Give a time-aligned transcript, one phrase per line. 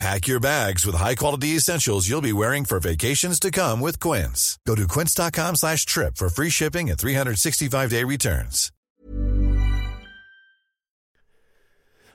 [0.00, 4.58] Pack your bags with high-quality essentials you'll be wearing for vacations to come with Quince.
[4.66, 8.70] Go to quince.com slash trip for free shipping and 365-day returns.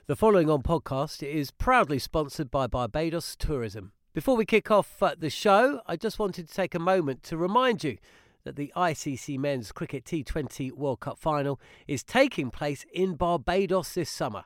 [0.08, 3.92] The following on podcast is proudly sponsored by Barbados Tourism.
[4.14, 7.38] Before we kick off uh, the show, I just wanted to take a moment to
[7.38, 7.98] remind you
[8.44, 14.10] that the ICC Men's Cricket T20 World Cup final is taking place in Barbados this
[14.10, 14.46] summer.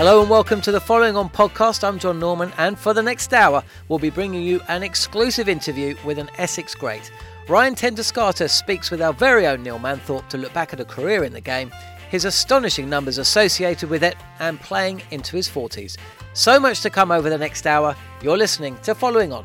[0.00, 1.86] Hello and welcome to the following on podcast.
[1.86, 5.94] I'm John Norman, and for the next hour, we'll be bringing you an exclusive interview
[6.06, 7.12] with an Essex great.
[7.48, 10.86] Ryan ten Doeschate speaks with our very own Neil Manthorpe to look back at a
[10.86, 11.70] career in the game,
[12.08, 15.98] his astonishing numbers associated with it, and playing into his 40s.
[16.32, 17.94] So much to come over the next hour.
[18.22, 19.44] You're listening to Following On.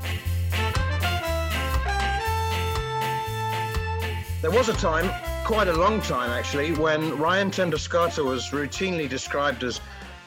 [4.42, 5.12] There was a time,
[5.44, 9.82] quite a long time actually, when Ryan ten Doeschate was routinely described as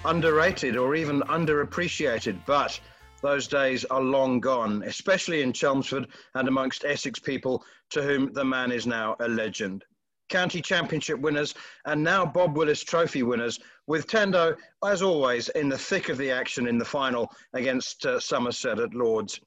[0.04, 2.78] underrated or even underappreciated, but
[3.20, 8.44] those days are long gone, especially in Chelmsford and amongst Essex people to whom the
[8.44, 9.84] man is now a legend.
[10.28, 11.54] County Championship winners
[11.86, 16.30] and now Bob Willis Trophy winners, with Tendo, as always, in the thick of the
[16.30, 19.40] action in the final against uh, Somerset at Lords.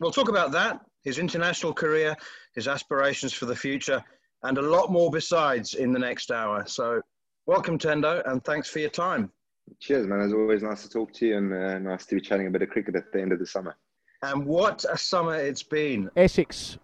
[0.00, 2.16] We'll talk about that, his international career,
[2.54, 4.02] his aspirations for the future,
[4.44, 6.64] and a lot more besides in the next hour.
[6.66, 7.02] So,
[7.46, 9.32] welcome, Tendo, and thanks for your time.
[9.80, 10.20] Cheers, man.
[10.20, 12.62] It's always nice to talk to you and uh, nice to be chatting a bit
[12.62, 13.76] of cricket at the end of the summer.
[14.22, 16.10] And what a summer it's been.
[16.16, 16.78] Essex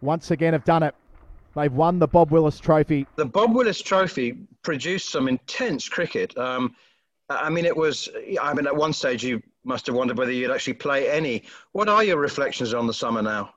[0.00, 0.94] once again have done it.
[1.54, 3.06] They've won the Bob Willis Trophy.
[3.16, 6.36] The Bob Willis Trophy produced some intense cricket.
[6.36, 6.76] Um,
[7.30, 8.08] I mean, it was,
[8.40, 11.44] I mean, at one stage you must have wondered whether you'd actually play any.
[11.72, 13.54] What are your reflections on the summer now?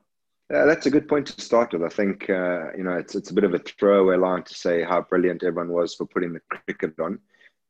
[0.52, 1.84] Uh, that's a good point to start with.
[1.84, 4.82] I think, uh, you know, it's, it's a bit of a throwaway line to say
[4.82, 7.20] how brilliant everyone was for putting the cricket on.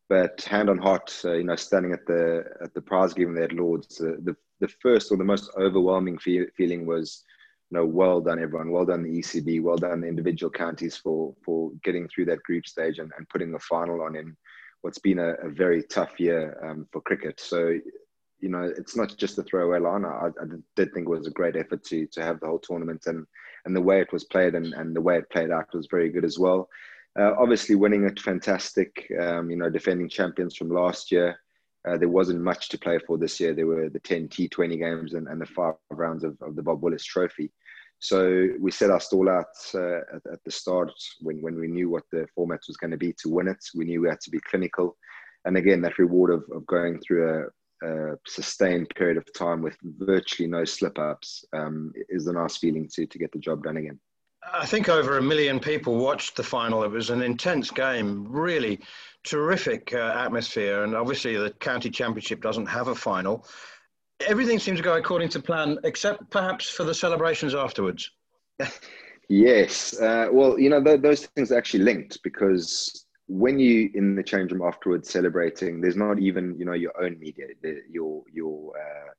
[0.10, 3.44] But hand on heart, uh, you know, standing at the at the prize giving there
[3.46, 7.24] at Lords, uh, the the first or the most overwhelming fe- feeling was,
[7.70, 11.36] you know, well done everyone, well done the ECB, well done the individual counties for
[11.46, 14.36] for getting through that group stage and, and putting the final on in
[14.82, 17.40] what's been a, a very tough year um, for cricket.
[17.40, 17.78] So,
[18.40, 20.06] you know, it's not just a throwaway line.
[20.06, 20.46] I, I,
[20.76, 23.28] did think it was a great effort to to have the whole tournament and
[23.66, 26.10] and the way it was played and, and the way it played out was very
[26.10, 26.68] good as well.
[27.20, 29.12] Uh, obviously, winning it fantastic.
[29.20, 31.38] Um, you know, defending champions from last year.
[31.88, 33.54] Uh, there wasn't much to play for this year.
[33.54, 36.82] There were the 10 T20 games and, and the five rounds of, of the Bob
[36.82, 37.52] Willis Trophy.
[38.00, 41.90] So we set our stall out uh, at, at, the start when, when we knew
[41.90, 43.64] what the format was going to be to win it.
[43.76, 44.98] We knew we had to be clinical.
[45.46, 47.52] And again, that reward of, of going through
[47.84, 52.58] a, a sustained period of time with virtually no slip ups um, is a nice
[52.58, 54.00] feeling to, to get the job done again.
[54.54, 56.84] I think over a million people watched the final.
[56.84, 58.80] It was an intense game, really
[59.24, 60.84] terrific uh, atmosphere.
[60.84, 63.46] And obviously, the county championship doesn't have a final.
[64.28, 68.12] Everything seemed to go according to plan, except perhaps for the celebrations afterwards.
[69.30, 70.00] yes.
[70.00, 74.24] Uh, well, you know, th- those things are actually linked because when you in the
[74.24, 78.74] change room afterwards celebrating, there's not even, you know, your own media, the, your, your,
[78.78, 79.12] uh,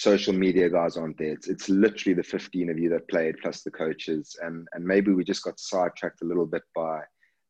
[0.00, 1.32] social media guys aren't there.
[1.32, 4.34] It's, it's literally the 15 of you that played plus the coaches.
[4.40, 7.00] And, and maybe we just got sidetracked a little bit by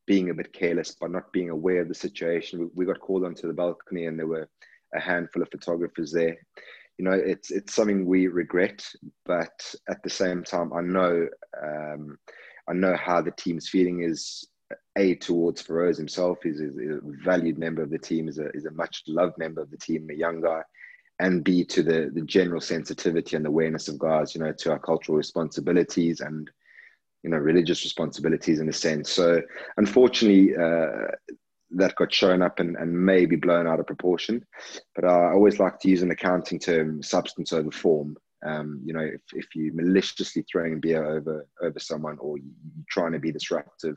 [0.09, 2.59] being a bit careless, by not being aware of the situation.
[2.59, 4.49] We, we got called onto the balcony and there were
[4.97, 6.37] a handful of photographers there.
[6.99, 8.85] You know, it's, it's something we regret,
[9.25, 11.29] but at the same time, I know,
[11.63, 12.19] um,
[12.69, 14.45] I know how the team's feeling is
[14.99, 16.39] a towards Feroze himself.
[16.43, 18.29] He's, he's, a valued member of the team.
[18.29, 20.09] Is a is a much loved member of the team.
[20.11, 20.61] A young guy,
[21.21, 24.35] and b to the the general sensitivity and awareness of guys.
[24.35, 26.51] You know, to our cultural responsibilities and
[27.23, 29.11] you know religious responsibilities in a sense.
[29.11, 29.43] So
[29.77, 30.57] unfortunately.
[30.57, 31.13] Uh,
[31.73, 34.45] that got shown up and, and maybe blown out of proportion.
[34.95, 38.17] But I always like to use an accounting term, substance over form.
[38.45, 42.85] Um, you know, if, if you maliciously throwing beer over over someone or you, are
[42.89, 43.97] trying to be disruptive,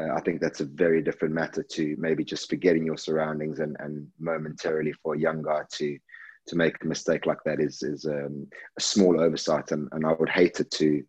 [0.00, 3.76] uh, I think that's a very different matter to maybe just forgetting your surroundings and,
[3.80, 5.98] and momentarily for a young guy to
[6.46, 8.46] to make a mistake like that is is um,
[8.76, 11.02] a small oversight, and, and I would hate it to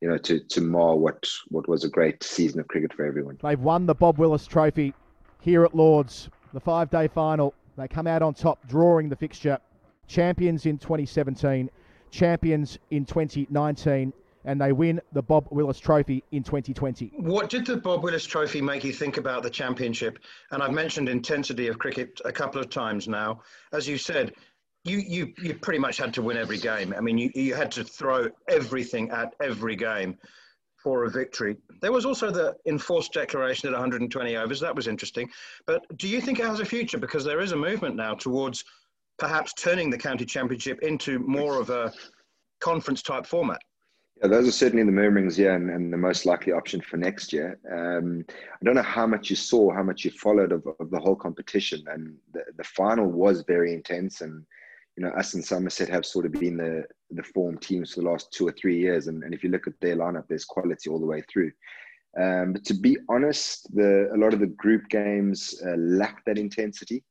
[0.00, 3.38] you know to to mar what what was a great season of cricket for everyone.
[3.42, 4.94] They've won the Bob Willis Trophy
[5.40, 7.54] here at Lords, the five day final.
[7.76, 9.58] They come out on top, drawing the fixture.
[10.06, 11.70] Champions in 2017,
[12.10, 14.12] champions in 2019,
[14.44, 17.12] and they win the Bob Willis Trophy in 2020.
[17.16, 20.18] What did the Bob Willis Trophy make you think about the championship?
[20.50, 23.42] And I've mentioned intensity of cricket a couple of times now.
[23.72, 24.34] As you said,
[24.84, 26.94] you, you, you pretty much had to win every game.
[26.96, 30.16] I mean, you, you had to throw everything at every game
[30.82, 31.56] for a victory.
[31.82, 34.60] There was also the enforced declaration at 120 overs.
[34.60, 35.28] That was interesting.
[35.66, 36.98] But do you think it has a future?
[36.98, 38.64] Because there is a movement now towards
[39.18, 41.92] perhaps turning the county championship into more of a
[42.60, 43.60] conference type format.
[44.22, 47.32] Yeah, those are certainly the murmurings, yeah, and, and the most likely option for next
[47.32, 47.58] year.
[47.70, 50.98] Um, I don't know how much you saw, how much you followed of, of the
[50.98, 54.20] whole competition, and the, the final was very intense.
[54.20, 54.44] And
[54.96, 58.08] you know, us and Somerset have sort of been the the form teams for the
[58.08, 60.90] last two or three years, and, and if you look at their lineup, there's quality
[60.90, 61.50] all the way through.
[62.20, 66.38] Um, but to be honest, the a lot of the group games uh, lack that
[66.38, 67.04] intensity.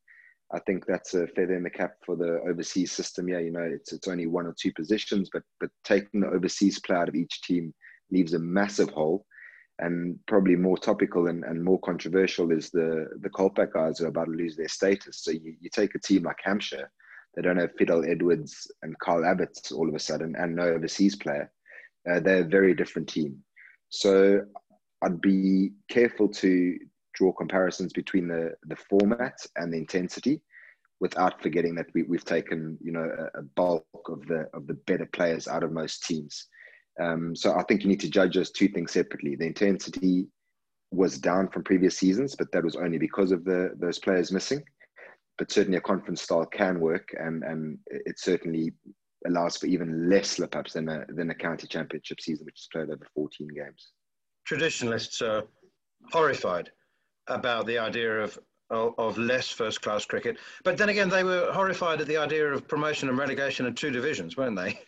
[0.51, 3.29] I think that's a feather in the cap for the overseas system.
[3.29, 6.79] Yeah, you know, it's it's only one or two positions, but but taking the overseas
[6.79, 7.73] player out of each team
[8.11, 9.25] leaves a massive hole.
[9.81, 14.25] And probably more topical and, and more controversial is the the Kolpak guys are about
[14.25, 15.23] to lose their status.
[15.23, 16.91] So you, you take a team like Hampshire,
[17.35, 21.15] they don't have Fidel Edwards and Kyle Abbott all of a sudden, and no overseas
[21.15, 21.51] player.
[22.09, 23.43] Uh, they're a very different team.
[23.89, 24.41] So
[25.01, 26.77] I'd be careful to
[27.13, 30.41] draw comparisons between the the format and the intensity
[30.99, 34.73] without forgetting that we, we've taken you know a, a, bulk of the of the
[34.87, 36.47] better players out of most teams
[37.01, 40.27] um, so i think you need to judge those two things separately the intensity
[40.91, 44.61] was down from previous seasons but that was only because of the those players missing
[45.39, 48.71] but certainly a conference style can work and and it certainly
[49.25, 52.69] allows for even less slip ups than a than a county championship season which is
[52.71, 53.91] played over 14 games
[54.45, 55.43] traditionalists are
[56.11, 56.71] horrified
[57.27, 58.37] about the idea of,
[58.69, 60.37] of, of less first class cricket.
[60.63, 63.91] But then again, they were horrified at the idea of promotion and relegation in two
[63.91, 64.79] divisions, weren't they?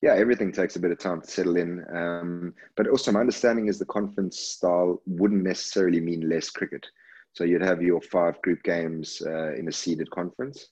[0.00, 1.84] Yeah, everything takes a bit of time to settle in.
[1.94, 6.86] Um, but also, my understanding is the conference style wouldn't necessarily mean less cricket.
[7.38, 10.70] So you'd have your five group games uh, in a seeded conference,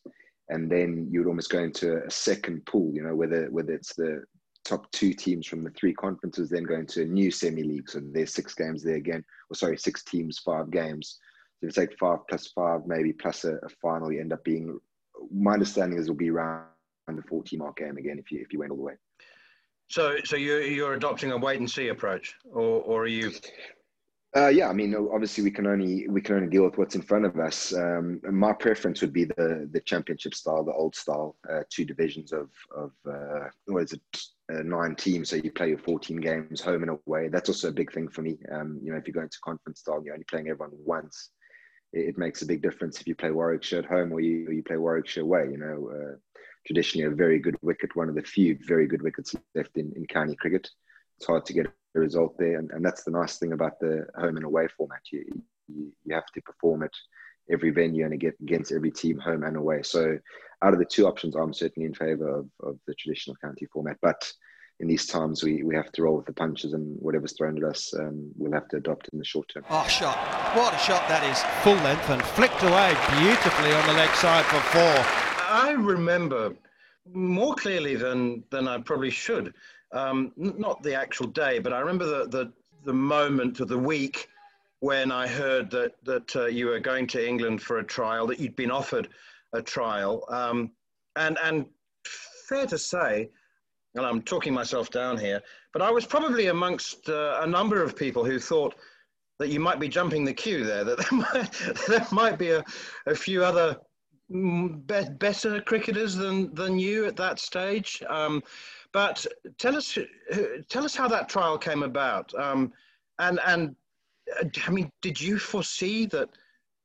[0.48, 2.92] and then you'd almost go into a second pool.
[2.92, 4.24] You know, whether whether it's the
[4.64, 7.88] top two teams from the three conferences then go into a new semi league.
[7.88, 11.20] So there's six games there again, or sorry, six teams, five games.
[11.60, 14.42] So if you take five plus five, maybe plus a, a final, you end up
[14.42, 14.80] being.
[15.32, 16.64] My understanding is it'll be around
[17.06, 18.94] the 40 mark game again if you if you went all the way.
[19.86, 23.30] So so you're you're adopting a wait and see approach, or or are you?
[24.36, 27.00] Uh, yeah, I mean, obviously we can only we can only deal with what's in
[27.00, 27.72] front of us.
[27.72, 32.34] Um, my preference would be the the championship style, the old style, uh, two divisions
[32.34, 34.02] of of uh, what is it,
[34.52, 37.28] uh, nine teams, so you play your 14 games home and away.
[37.28, 38.36] That's also a big thing for me.
[38.52, 41.30] Um, you know, if you go into conference style, you're only playing everyone once.
[41.94, 44.52] It, it, makes a big difference if you play Warwickshire at home or you, or
[44.52, 45.48] you play Warwickshire away.
[45.50, 46.16] You know, uh,
[46.66, 50.06] traditionally a very good wicket, one of the few very good wickets left in, in
[50.06, 50.68] county cricket.
[51.16, 54.06] It's hard to get a result there, and, and that's the nice thing about the
[54.16, 55.00] home and away format.
[55.10, 55.24] You,
[55.68, 56.94] you, you have to perform it
[57.50, 59.82] every venue and against every team, home and away.
[59.82, 60.18] So,
[60.62, 63.98] out of the two options, I'm certainly in favour of, of the traditional county format.
[64.02, 64.30] But
[64.80, 67.64] in these times, we, we have to roll with the punches, and whatever's thrown at
[67.64, 69.64] us, um, we'll have to adopt in the short term.
[69.70, 70.16] Oh, shot!
[70.56, 71.42] What a shot that is!
[71.62, 74.96] Full length and flicked away beautifully on the leg side for four.
[75.48, 76.54] I remember
[77.12, 79.54] more clearly than than I probably should.
[79.92, 82.52] Um, not the actual day, but I remember the the,
[82.84, 84.28] the moment of the week
[84.80, 88.40] when I heard that that uh, you were going to England for a trial, that
[88.40, 89.08] you'd been offered
[89.52, 90.70] a trial, um,
[91.16, 91.66] and and
[92.48, 93.30] fair to say,
[93.94, 95.40] and I'm talking myself down here,
[95.72, 98.74] but I was probably amongst uh, a number of people who thought
[99.38, 101.52] that you might be jumping the queue there, that there might,
[101.88, 102.64] there might be a,
[103.06, 103.76] a few other
[104.30, 108.02] mm, be- better cricketers than, than you at that stage.
[108.08, 108.42] Um,
[108.96, 109.26] but
[109.58, 109.98] tell us,
[110.70, 112.72] tell us how that trial came about, um,
[113.18, 113.76] and and
[114.66, 116.30] I mean, did you foresee that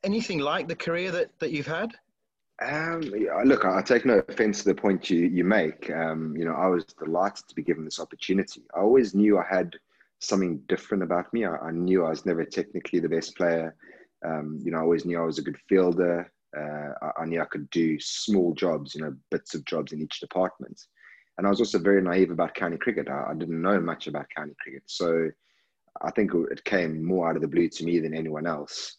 [0.03, 1.95] anything like the career that, that you've had?
[2.61, 5.89] Um, yeah, look, I take no offense to the point you, you make.
[5.89, 8.63] Um, you know, I was delighted to be given this opportunity.
[8.75, 9.73] I always knew I had
[10.19, 11.45] something different about me.
[11.45, 13.73] I, I knew I was never technically the best player.
[14.25, 16.29] Um, you know, I always knew I was a good fielder.
[16.57, 20.01] Uh, I, I, knew I could do small jobs, you know, bits of jobs in
[20.01, 20.87] each department.
[21.41, 23.09] And I was also very naive about county cricket.
[23.09, 24.83] I, I didn't know much about county cricket.
[24.85, 25.31] So
[25.99, 28.97] I think it came more out of the blue to me than anyone else.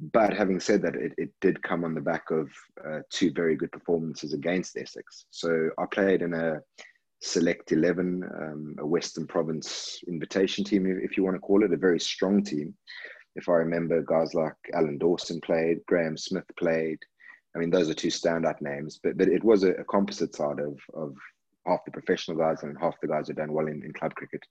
[0.00, 2.50] But having said that, it, it did come on the back of
[2.84, 5.26] uh, two very good performances against Essex.
[5.30, 6.56] So I played in a
[7.22, 11.76] select 11, um, a Western Province invitation team, if you want to call it, a
[11.76, 12.74] very strong team.
[13.36, 16.98] If I remember, guys like Alan Dawson played, Graeme Smith played.
[17.54, 20.58] I mean, those are two standout names, but but it was a, a composite side
[20.58, 21.14] of, of
[21.66, 24.42] half the professional guys and half the guys who done well in, in club cricket.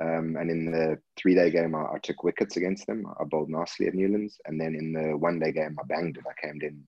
[0.00, 3.04] Um, and in the three day game, I, I, took wickets against them.
[3.20, 4.40] I bowled nicely at Newlands.
[4.46, 6.24] And then in the one day game, I banged it.
[6.26, 6.82] I came in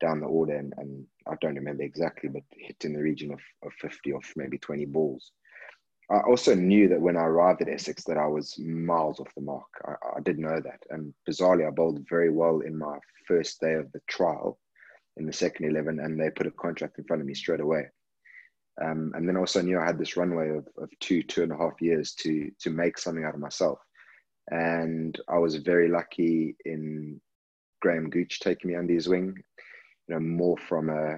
[0.00, 3.40] down the order and, and I don't remember exactly, but hit in the region of,
[3.62, 5.32] of 50 or maybe 20 balls.
[6.10, 9.42] I also knew that when I arrived at Essex that I was miles off the
[9.42, 9.66] mark.
[9.84, 10.80] I, I did know that.
[10.88, 14.58] And bizarrely, I bowled very well in my first day of the trial
[15.18, 17.88] in the second 11 and they put a contract in front of me straight away.
[18.80, 21.56] Um, and then also knew I had this runway of, of two, two and a
[21.56, 23.80] half years to to make something out of myself.
[24.50, 27.20] And I was very lucky in
[27.82, 29.34] Graham Gooch taking me under his wing,
[30.06, 31.16] you know, more from a,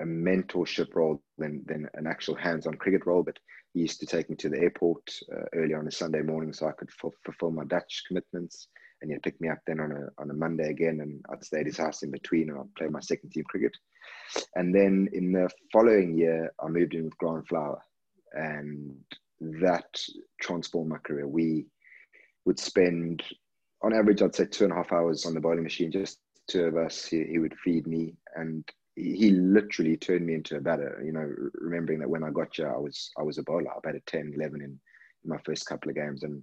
[0.00, 3.22] a mentorship role than, than an actual hands-on cricket role.
[3.22, 3.38] But
[3.74, 5.02] he used to take me to the airport
[5.34, 8.68] uh, early on a Sunday morning so I could f- fulfill my Dutch commitments.
[9.00, 11.60] And he'd pick me up then on a, on a Monday again, and I'd stay
[11.60, 13.76] at his house in between, and I'd play my second team cricket.
[14.56, 17.80] And then in the following year, I moved in with Grant Flower,
[18.32, 18.96] and
[19.40, 20.00] that
[20.40, 21.26] transformed my career.
[21.26, 21.66] We
[22.44, 23.22] would spend,
[23.82, 26.18] on average, I'd say two and a half hours on the bowling machine, just
[26.48, 27.04] two of us.
[27.04, 28.64] He, he would feed me, and
[28.96, 31.00] he literally turned me into a batter.
[31.04, 33.70] You know, remembering that when I got here, I was I was a bowler.
[33.70, 34.78] I batted 10, 11 in, in
[35.24, 36.42] my first couple of games, and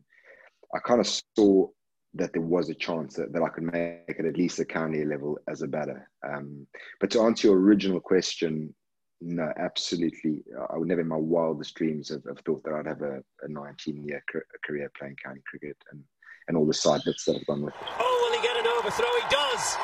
[0.74, 1.68] I kind of saw
[2.16, 5.06] that there was a chance that, that I could make it at least a county
[5.06, 6.10] level as a batter.
[6.28, 6.66] Um,
[7.00, 8.74] but to answer your original question,
[9.22, 10.44] no, absolutely.
[10.72, 13.48] I would never in my wildest dreams have, have thought that I'd have a, a
[13.48, 14.24] 19 year
[14.64, 16.02] career playing county cricket and,
[16.48, 17.88] and all the side bits that I've gone with it.
[18.00, 19.06] Oh, will he get an overthrow?
[19.06, 19.76] He does.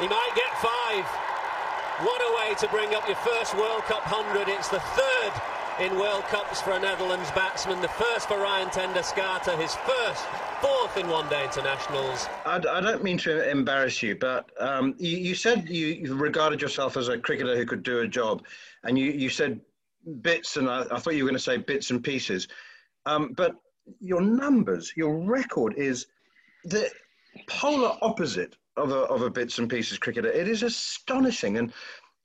[0.00, 1.04] He might get five.
[2.06, 4.48] What a way to bring up your first World Cup 100.
[4.48, 7.80] It's the third in World Cups for a Netherlands batsman.
[7.80, 10.24] The first for Ryan ten Doeschate, his first
[10.60, 12.26] fourth in one-day internationals.
[12.44, 16.60] I, I, don't mean to embarrass you, but um, you, you, said you, you, regarded
[16.60, 18.44] yourself as a cricketer who could do a job,
[18.82, 19.60] and you, you said
[20.20, 22.48] bits, and I, I, thought you were going to say bits and pieces.
[23.06, 23.54] Um, but
[24.00, 26.06] your numbers, your record is
[26.64, 26.90] the
[27.48, 30.30] polar opposite of a, of a bits and pieces cricketer.
[30.30, 31.72] It is astonishing, and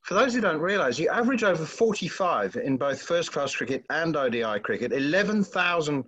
[0.03, 4.15] for those who don't realise, you average over 45 in both first class cricket and
[4.15, 6.03] ODI cricket, 11,000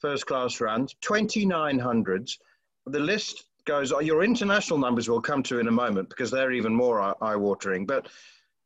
[0.00, 2.38] first class runs, 2900s.
[2.86, 6.74] The list goes, your international numbers will come to in a moment because they're even
[6.74, 7.86] more eye watering.
[7.86, 8.08] But,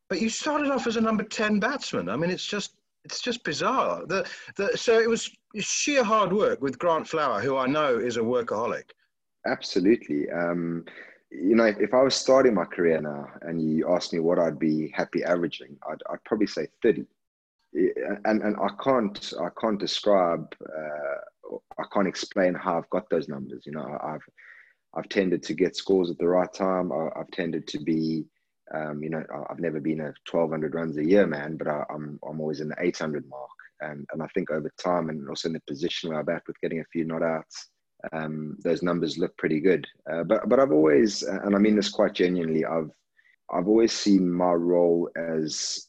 [0.09, 2.09] but you started off as a number 10 batsman.
[2.09, 2.73] I mean, it's just,
[3.05, 4.05] it's just bizarre.
[4.07, 8.17] The, the, so it was sheer hard work with Grant Flower, who I know is
[8.17, 8.85] a workaholic.
[9.45, 10.31] Absolutely.
[10.31, 10.85] Um,
[11.33, 14.39] you know, if, if, I was starting my career now and you asked me what
[14.39, 17.05] I'd be happy averaging, I'd, I'd probably say 30.
[18.25, 23.27] And, and I can't, I can't describe, uh, I can't explain how I've got those
[23.27, 23.63] numbers.
[23.65, 24.21] You know, I've,
[24.95, 26.91] I've tended to get scores at the right time.
[26.91, 28.25] I, have tended to be,
[28.73, 32.19] um, you know, I've never been a 1200 runs a year man, but I, I'm,
[32.27, 33.49] I'm always in the 800 mark.
[33.81, 36.61] And, and I think over time and also in the position where I'm at with
[36.61, 37.69] getting a few not outs,
[38.11, 39.87] um, those numbers look pretty good.
[40.11, 42.91] Uh, but but I've always, and I mean this quite genuinely, I've
[43.51, 45.87] I've always seen my role as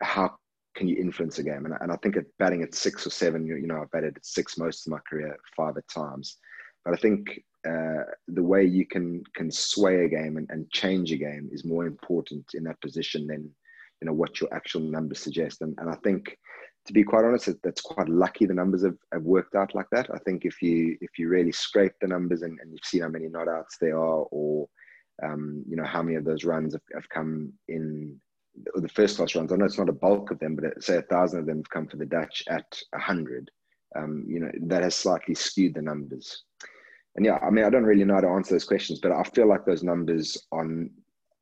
[0.00, 0.36] how
[0.74, 3.46] can you influence a game, and, and I think at batting at six or seven,
[3.46, 6.38] you, you know, I've batted at six most of my career, five at times.
[6.84, 11.12] But I think uh, the way you can can sway a game and, and change
[11.12, 13.50] a game is more important in that position than
[14.00, 15.60] you know what your actual numbers suggest.
[15.60, 16.38] And, and I think
[16.90, 20.10] to be quite honest, that's quite lucky the numbers have, have worked out like that.
[20.12, 23.08] I think if you if you really scrape the numbers and, and you've seen how
[23.08, 24.68] many not outs there are, or
[25.22, 28.20] um, you know how many of those runs have, have come in
[28.74, 29.52] the first class runs.
[29.52, 31.70] I know it's not a bulk of them, but say a thousand of them have
[31.70, 33.48] come for the Dutch at a hundred.
[33.94, 36.42] Um, you know that has slightly skewed the numbers.
[37.14, 39.22] And yeah, I mean I don't really know how to answer those questions, but I
[39.22, 40.90] feel like those numbers on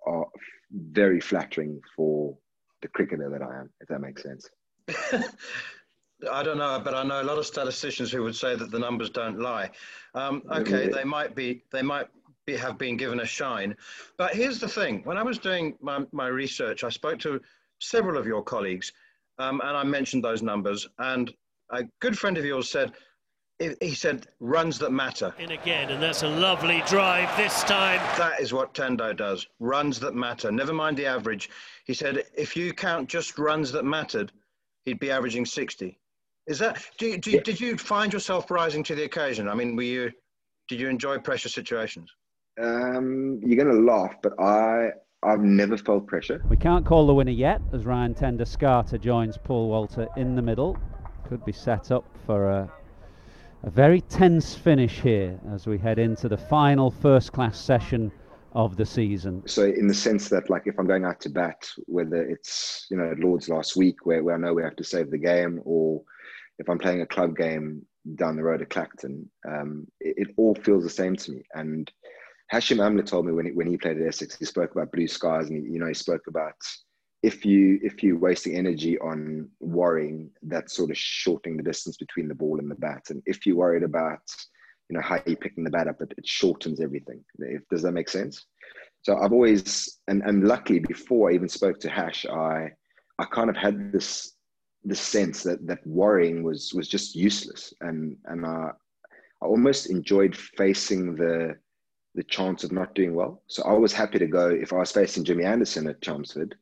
[0.07, 0.27] are
[0.71, 2.37] very flattering for
[2.83, 4.47] the cricketer that I am, if that makes sense.
[6.33, 8.79] I don't know, but I know a lot of statisticians who would say that the
[8.79, 9.71] numbers don't lie.
[10.15, 12.09] Um, okay, they might be, they might
[12.45, 13.77] be, have been given a shine,
[14.17, 17.41] but here's the thing: when I was doing my, my research, I spoke to
[17.79, 18.93] several of your colleagues,
[19.39, 20.89] um, and I mentioned those numbers.
[20.99, 21.33] And
[21.71, 22.93] a good friend of yours said,
[23.81, 25.35] he said, runs that matter.
[25.39, 27.99] In again, and that's a lovely drive this time.
[28.17, 29.47] That is what Tendo does.
[29.59, 30.53] Runs that matter.
[30.53, 31.51] Never mind the average.
[31.85, 34.33] He said, if you count just runs that mattered,
[34.85, 35.99] he'd be averaging 60.
[36.47, 37.41] Is that do, do, yeah.
[37.45, 39.49] did you find yourself rising to the occasion?
[39.49, 40.11] I mean, were you
[40.69, 42.11] did you enjoy pressure situations?
[42.61, 44.91] Um, you're going to laugh, but I
[45.23, 46.43] I've never felt pressure.
[46.49, 50.43] We can't call the winner yet as Ryan Ten Doeschate joins Paul Walter in the
[50.43, 50.77] middle.
[51.29, 52.73] Could be set up for a,
[53.65, 58.13] a very tense finish here as we head into the final first class session
[58.59, 59.41] of the season.
[59.47, 62.97] So, in the sense that, like, if I'm going out to bat, whether it's you
[62.97, 66.03] know Lords last week where, where I know we have to save the game, or
[66.59, 67.87] if I'm playing a club game
[68.17, 71.43] down the road at Clacton, um, it, it, all feels the same to me.
[71.55, 71.91] And
[72.53, 75.07] Hashim Amla told me when he, when he played at Essex, he spoke about blue
[75.07, 76.57] skies, and he, you know he spoke about
[77.23, 82.27] if you if you're wasting energy on worrying, that's sort of shortening the distance between
[82.27, 83.05] the ball and the bat.
[83.11, 84.23] And if you're worried about
[84.89, 87.23] you know how you're picking the bat up, it, it shortens everything.
[87.39, 88.47] If, does that make sense?
[89.03, 92.71] So I've always and and luckily before I even spoke to Hash, I
[93.19, 94.35] I kind of had this
[94.85, 98.71] the sense that that worrying was was just useless, and and I,
[99.43, 101.57] I almost enjoyed facing the
[102.15, 103.43] the chance of not doing well.
[103.47, 106.55] So I was happy to go if I was facing Jimmy Anderson at Chelmsford.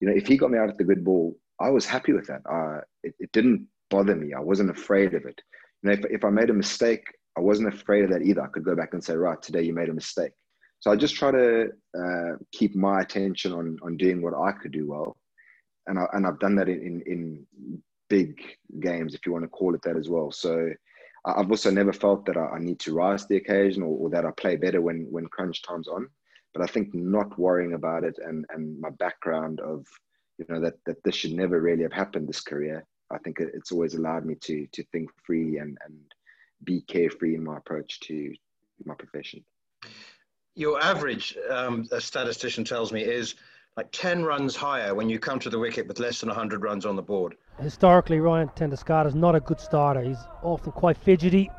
[0.00, 2.26] You know, if he got me out at the good ball, I was happy with
[2.26, 2.42] that.
[2.50, 4.34] Uh, it, it didn't bother me.
[4.34, 5.40] I wasn't afraid of it.
[5.82, 7.04] You know, if, if I made a mistake,
[7.36, 8.42] I wasn't afraid of that either.
[8.42, 10.32] I could go back and say, right, today you made a mistake.
[10.80, 14.72] So I just try to uh, keep my attention on on doing what I could
[14.72, 15.16] do well
[15.86, 17.46] and I, and I've done that in, in
[18.08, 18.40] big
[18.80, 20.30] games, if you want to call it that as well.
[20.30, 20.70] So
[21.24, 24.24] I've also never felt that I, need to rise to the occasion or, or, that
[24.24, 26.08] I play better when when crunch time's on.
[26.54, 29.84] But I think not worrying about it and and my background of
[30.38, 32.84] you know that that this should never really have happened this career.
[33.10, 35.96] I think it's always allowed me to to think freely and and
[36.64, 38.34] be carefree in my approach to
[38.84, 39.44] my profession.
[40.54, 43.34] Your average, um, a statistician tells me, is
[43.76, 46.86] like 10 runs higher when you come to the wicket with less than 100 runs
[46.86, 47.36] on the board.
[47.60, 50.00] Historically, Ryan Ten Doeschate is not a good starter.
[50.00, 51.50] He's often quite fidgety.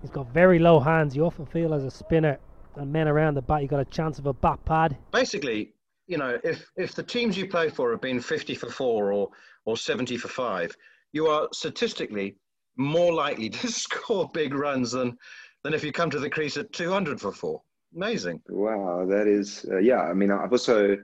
[0.00, 1.16] He's got very low hands.
[1.16, 2.38] You often feel as a spinner
[2.76, 4.96] and men around the bat, you got a chance of a bat pad.
[5.12, 5.74] Basically,
[6.06, 9.30] you know, if, if the teams you play for have been 50 for four or,
[9.64, 10.76] or 70 for five,
[11.12, 12.36] you are statistically
[12.78, 15.16] more likely to score big runs than,
[15.62, 17.62] than if you come to the crease at 200 for four.
[17.94, 18.40] Amazing.
[18.48, 20.00] Wow, that is, uh, yeah.
[20.00, 20.96] I mean, I've also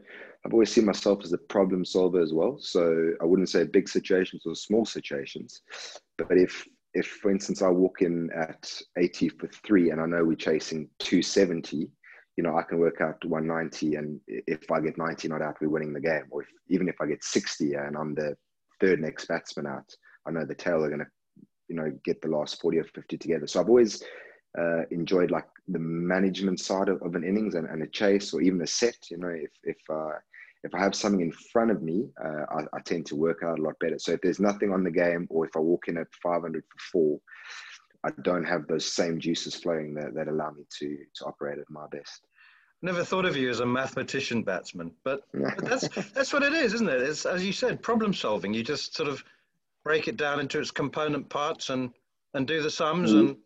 [0.44, 2.58] I've always seen myself as a problem solver as well.
[2.60, 5.62] So I wouldn't say big situations or small situations,
[6.18, 10.24] but if if for instance I walk in at 80 for three and I know
[10.24, 11.90] we're chasing 270,
[12.36, 15.70] you know I can work out 190, and if I get 90 not out, we're
[15.70, 16.24] winning the game.
[16.30, 18.36] Or if, even if I get 60 and I'm the
[18.80, 19.90] third next batsman out,
[20.26, 21.06] I know the tail are going to
[21.68, 23.46] you know get the last 40 or 50 together.
[23.46, 24.02] So I've always
[24.58, 28.40] uh, enjoyed like the management side of, of an innings and, and, a chase or
[28.40, 29.10] even a set.
[29.10, 30.18] You know, if if uh,
[30.62, 33.58] if I have something in front of me, uh, I, I, tend to work out
[33.58, 33.98] a lot better.
[33.98, 36.78] So if there's nothing on the game, or if I walk in at 500 for
[36.90, 37.20] four,
[38.04, 41.70] I don't have those same juices flowing that, that allow me to to operate at
[41.70, 42.26] my best.
[42.82, 46.74] Never thought of you as a mathematician batsman, but, but that's that's what it is,
[46.74, 47.00] isn't it?
[47.00, 48.52] It's as you said, problem solving.
[48.52, 49.24] You just sort of
[49.84, 51.90] break it down into its component parts and
[52.34, 53.20] and do the sums, mm.
[53.20, 53.36] and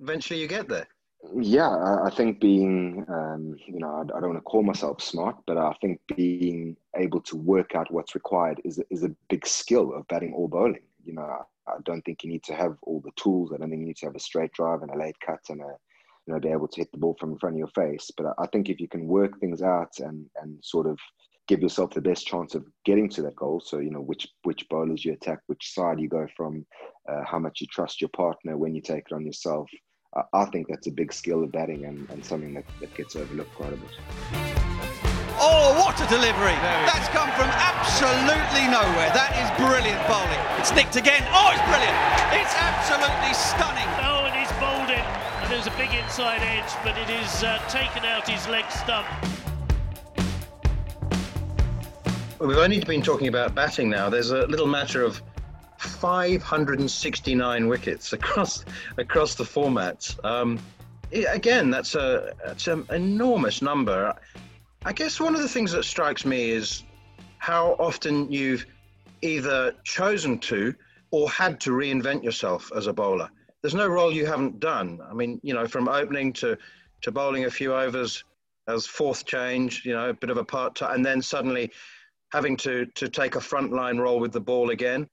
[0.00, 0.88] eventually you get there.
[1.36, 5.36] Yeah, I think being, um, you know, I, I don't want to call myself smart,
[5.46, 9.92] but I think being able to work out what's required is is a big skill
[9.92, 10.82] of batting or bowling.
[11.04, 11.22] You know,
[11.68, 13.52] I don't think you need to have all the tools.
[13.52, 15.60] I don't think you need to have a straight drive and a late cut and
[15.60, 15.76] a,
[16.26, 18.10] you know, be able to hit the ball from in front of your face.
[18.16, 20.98] But I think if you can work things out and and sort of
[21.48, 23.60] give yourself the best chance of getting to that goal.
[23.60, 26.64] So you know which which bowlers you attack, which side you go from,
[27.10, 29.68] uh, how much you trust your partner when you take it on yourself.
[30.34, 33.54] I think that's a big skill of batting and, and something that, that gets overlooked
[33.54, 33.88] quite a bit.
[35.40, 36.54] Oh, what a delivery!
[36.84, 39.08] That's come from absolutely nowhere.
[39.16, 40.38] That is brilliant bowling.
[40.60, 41.24] It's nicked again.
[41.32, 41.96] Oh, it's brilliant!
[42.36, 43.88] It's absolutely stunning.
[44.04, 45.02] Oh, and he's bowled it.
[45.42, 49.08] And there's a big inside edge, but it is uh, taken out his leg stump.
[52.46, 54.08] We've only been talking about batting now.
[54.08, 55.22] There's a little matter of
[55.78, 58.64] 569 wickets across
[58.98, 60.22] across the formats.
[60.24, 60.58] Um,
[61.12, 64.14] again, that's a that's an enormous number.
[64.84, 66.82] I guess one of the things that strikes me is
[67.38, 68.66] how often you've
[69.22, 70.74] either chosen to
[71.12, 73.30] or had to reinvent yourself as a bowler?
[73.60, 75.00] There's no role you haven't done.
[75.08, 76.58] I mean, you know, from opening to
[77.02, 78.24] to bowling a few overs
[78.68, 81.70] as fourth change, you know, a bit of a part time, and then suddenly
[82.32, 85.08] having to to take a frontline role with the ball again.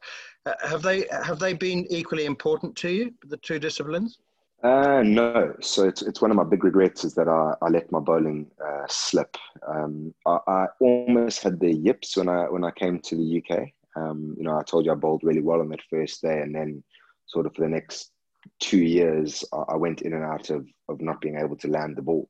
[0.46, 4.20] Uh, have they have they been equally important to you, the two disciplines?
[4.62, 5.56] Uh, no.
[5.62, 8.52] So it's, it's one of my big regrets is that I, I let my bowling
[8.66, 9.38] uh, slip.
[9.66, 13.70] Um, I, I, almost had the yips when I when I came to the UK.
[13.96, 16.54] Um, you know, I told you I bowled really well on that first day, and
[16.54, 16.84] then
[17.26, 18.12] sort of for the next
[18.60, 21.96] two years, I, I went in and out of of not being able to land
[21.96, 22.30] the ball.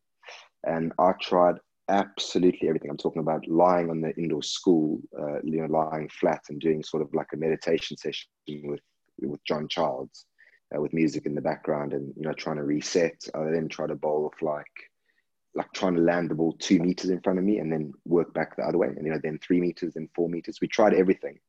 [0.63, 1.55] And I tried
[1.89, 2.89] absolutely everything.
[2.89, 6.83] I'm talking about lying on the indoor school, uh, you know, lying flat and doing
[6.83, 8.79] sort of like a meditation session with
[9.21, 10.25] with John Childs
[10.75, 13.27] uh, with music in the background and you know trying to reset.
[13.35, 14.65] I then try to bowl off like
[15.55, 18.33] like trying to land the ball two meters in front of me and then work
[18.33, 20.59] back the other way and you know then three meters then four meters.
[20.61, 21.39] We tried everything,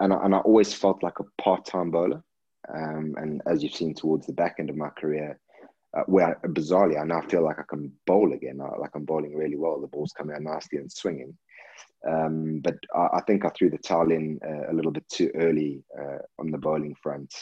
[0.00, 2.22] and I, and I always felt like a part time bowler.
[2.74, 5.38] Um, and as you've seen towards the back end of my career,
[5.96, 9.34] uh, where bizarrely I now feel like I can bowl again, uh, like I'm bowling
[9.34, 9.80] really well.
[9.80, 11.36] The ball's coming out nicely and swinging.
[12.08, 15.30] Um, but I, I, think I threw the towel in uh, a little bit too
[15.34, 17.32] early uh, on the bowling front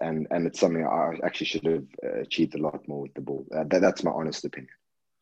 [0.00, 3.20] and and it's something I actually should have uh, achieved a lot more with the
[3.20, 3.46] ball.
[3.54, 4.70] Uh, that, that's my honest opinion.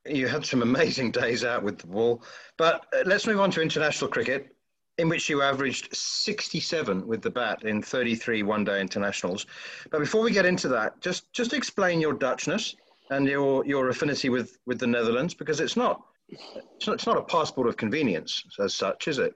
[0.06, 2.22] You had some amazing days out with the ball,
[2.56, 4.54] but let's move on to international cricket,
[5.00, 9.46] in which you averaged 67 with the bat in 33 one-day internationals.
[9.90, 12.76] But before we get into that, just just explain your Dutchness
[13.10, 17.16] and your your affinity with with the Netherlands, because it's not it's not, it's not
[17.16, 19.34] a passport of convenience as such, is it?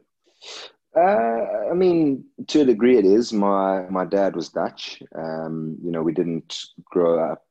[0.96, 3.32] Uh, I mean, to a degree, it is.
[3.32, 5.02] My my dad was Dutch.
[5.16, 7.42] Um, you know, we didn't grow up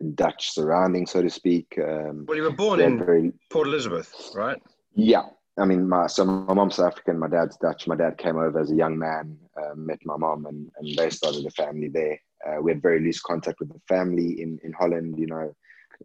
[0.00, 1.78] in Dutch surroundings, so to speak.
[1.78, 4.60] Um, well, you were born in very, Port Elizabeth, right?
[4.94, 5.22] Yeah.
[5.58, 7.86] I mean, my so my mom's African, my dad's Dutch.
[7.86, 11.10] My dad came over as a young man, uh, met my mom, and, and they
[11.10, 12.20] started a family there.
[12.46, 15.54] Uh, we had very loose contact with the family in, in Holland, you know,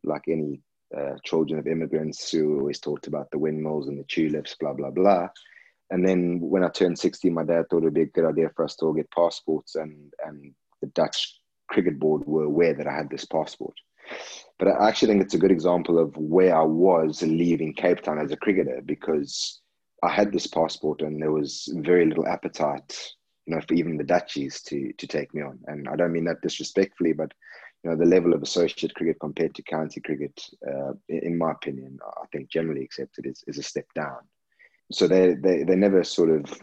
[0.04, 0.60] like any
[0.98, 4.89] uh, children of immigrants who always talked about the windmills and the tulips, blah, blah,
[4.89, 5.28] blah.
[5.92, 8.50] And then when I turned 16, my dad thought it would be a good idea
[8.56, 12.88] for us to all get passports, and, and the Dutch cricket board were aware that
[12.88, 13.76] I had this passport.
[14.60, 18.20] But I actually think it's a good example of where I was leaving Cape Town
[18.20, 19.62] as a cricketer because
[20.04, 22.96] I had this passport and there was very little appetite,
[23.46, 25.60] you know, for even the Dutchies to to take me on.
[25.68, 27.34] And I don't mean that disrespectfully, but
[27.84, 32.00] you know, the level of associate cricket compared to county cricket, uh, in my opinion,
[32.06, 34.20] I think generally accepted is, is a step down
[34.94, 36.62] so they, they they never sort of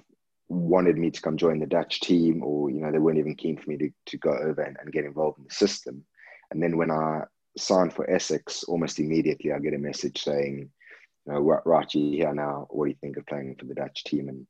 [0.49, 3.57] wanted me to come join the Dutch team, or you know they weren't even keen
[3.57, 6.05] for me to, to go over and, and get involved in the system.
[6.51, 7.23] And then when I
[7.57, 10.71] signed for Essex, almost immediately I get a message saying,
[11.27, 12.67] you know, right, you here now.
[12.71, 14.29] What do you think of playing for the Dutch team?
[14.29, 14.47] And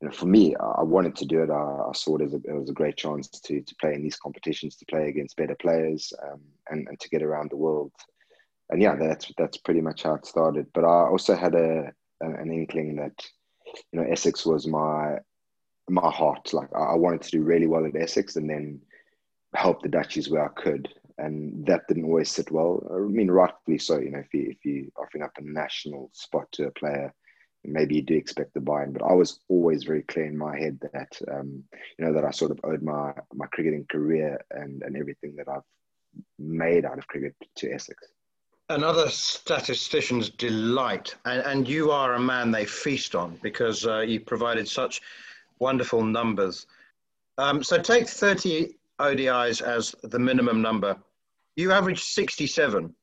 [0.00, 1.50] you know, for me, I wanted to do it.
[1.50, 4.02] I, I saw it as a, it was a great chance to to play in
[4.02, 7.92] these competitions, to play against better players, um, and and to get around the world.
[8.70, 10.66] And yeah, that's that's pretty much how it started.
[10.72, 13.14] But I also had a an inkling that
[13.92, 15.18] you know Essex was my
[15.88, 16.52] my heart.
[16.52, 18.80] Like I wanted to do really well at Essex and then
[19.54, 20.88] help the Dutchies where I could.
[21.18, 22.86] And that didn't always sit well.
[22.94, 23.98] I mean, rightfully so.
[23.98, 27.12] You know, if you if you offering up a national spot to a player,
[27.64, 28.92] maybe you do expect the buy-in.
[28.92, 31.64] But I was always very clear in my head that um,
[31.98, 35.48] you know that I sort of owed my my cricketing career and and everything that
[35.48, 35.62] I've
[36.38, 38.08] made out of cricket to Essex
[38.70, 44.20] another statistician's delight, and, and you are a man they feast on because uh, you
[44.20, 45.00] provided such
[45.58, 46.66] wonderful numbers.
[47.38, 50.96] Um, so take 30 ODIs as the minimum number.
[51.58, 52.94] You average 67.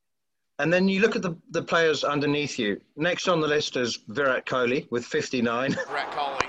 [0.60, 2.80] And then you look at the, the players underneath you.
[2.96, 5.72] Next on the list is Virat Kohli with 59.
[5.74, 6.48] Virat Kohli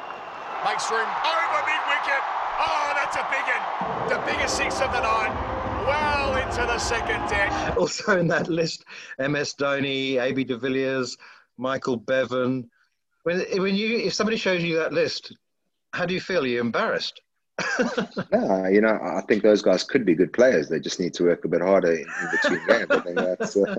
[0.64, 2.22] makes room oh, over mid wicket.
[2.62, 4.08] Oh, that's a big one.
[4.08, 5.34] The biggest six of the night
[5.84, 7.50] well into the second deck.
[7.76, 8.84] Also in that list,
[9.18, 11.16] MS Dhoni, AB de Villiers,
[11.58, 12.70] Michael Bevan.
[13.24, 15.36] When, when you, if somebody shows you that list,
[15.92, 16.44] how do you feel?
[16.44, 17.20] Are you embarrassed?
[18.32, 20.68] No, you know, I think those guys could be good players.
[20.68, 22.90] They just need to work a bit harder in, in between games.
[22.90, 23.56] I think that's.
[23.56, 23.76] Uh...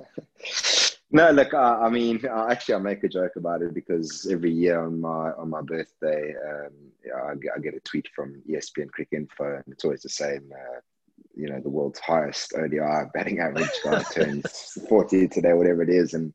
[1.11, 4.51] no, look, I, I mean, I, actually, I make a joke about it because every
[4.51, 6.73] year on my on my birthday, um,
[7.05, 10.51] yeah, I, I, get a tweet from ESPN Cricinfo, and it's always the same.
[10.51, 10.79] Uh,
[11.35, 16.15] you know the world's highest ODI batting average guy turns 40 today, whatever it is,
[16.15, 16.33] and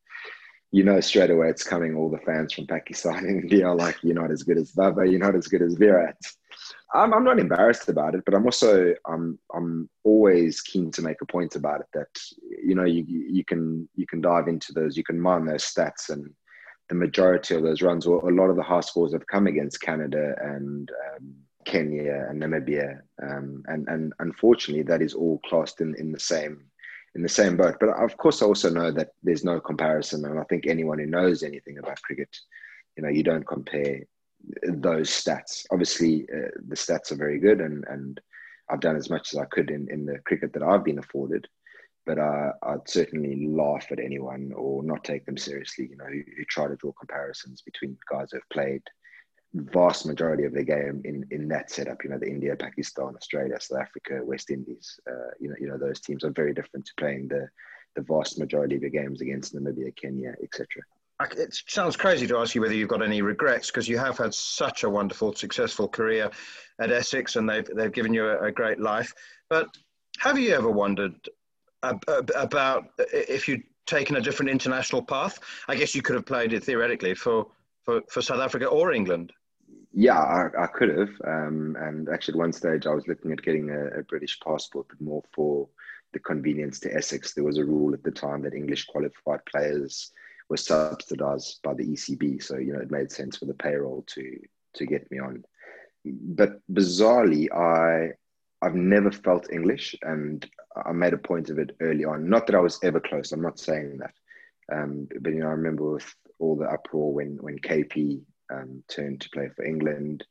[0.70, 1.96] you know straight away it's coming.
[1.96, 5.06] All the fans from Pakistan and India are like, "You're not as good as Babar.
[5.06, 6.16] You're not as good as Virat."
[6.94, 11.20] I'm, I'm not embarrassed about it, but I'm also I'm I'm always keen to make
[11.22, 12.08] a point about it that
[12.64, 16.10] you know you you can you can dive into those, you can mine those stats,
[16.10, 16.30] and
[16.88, 19.80] the majority of those runs, or a lot of the high scores have come against
[19.80, 25.94] Canada and um, Kenya and Namibia, um, and and unfortunately, that is all classed in,
[25.98, 26.64] in the same
[27.14, 27.76] in the same boat.
[27.80, 31.06] But of course, I also know that there's no comparison, and I think anyone who
[31.06, 32.34] knows anything about cricket,
[32.96, 34.02] you know, you don't compare
[34.62, 35.64] those stats.
[35.70, 38.20] Obviously, uh, the stats are very good, and and
[38.70, 41.46] I've done as much as I could in in the cricket that I've been afforded.
[42.04, 46.22] But uh, I'd certainly laugh at anyone or not take them seriously, you know, who,
[46.36, 48.82] who try to draw comparisons between guys who have played
[49.54, 52.02] vast majority of their game in in that setup.
[52.02, 54.98] You know, the India, Pakistan, Australia, South Africa, West Indies.
[55.08, 57.48] Uh, you know, you know those teams are very different to playing the
[57.94, 60.66] the vast majority of your games against Namibia, Kenya, etc.
[61.24, 64.34] It sounds crazy to ask you whether you've got any regrets because you have had
[64.34, 66.30] such a wonderful, successful career
[66.80, 69.12] at Essex, and they've they've given you a, a great life.
[69.48, 69.68] But
[70.18, 71.14] have you ever wondered
[71.82, 75.38] about if you'd taken a different international path?
[75.68, 77.48] I guess you could have played it theoretically for,
[77.84, 79.32] for, for South Africa or England.
[79.92, 81.10] Yeah, I, I could have.
[81.26, 84.86] Um, and actually, at one stage, I was looking at getting a, a, British passport,
[84.88, 85.68] but more for
[86.12, 87.34] the convenience to Essex.
[87.34, 90.12] There was a rule at the time that English qualified players
[90.52, 94.38] were subsidised by the ECB, so you know it made sense for the payroll to
[94.74, 95.42] to get me on.
[96.04, 98.12] But bizarrely, I
[98.60, 102.28] I've never felt English, and I made a point of it early on.
[102.28, 103.32] Not that I was ever close.
[103.32, 104.14] I'm not saying that,
[104.76, 108.20] um, but you know, I remember with all the uproar when when KP
[108.52, 110.24] um, turned to play for England.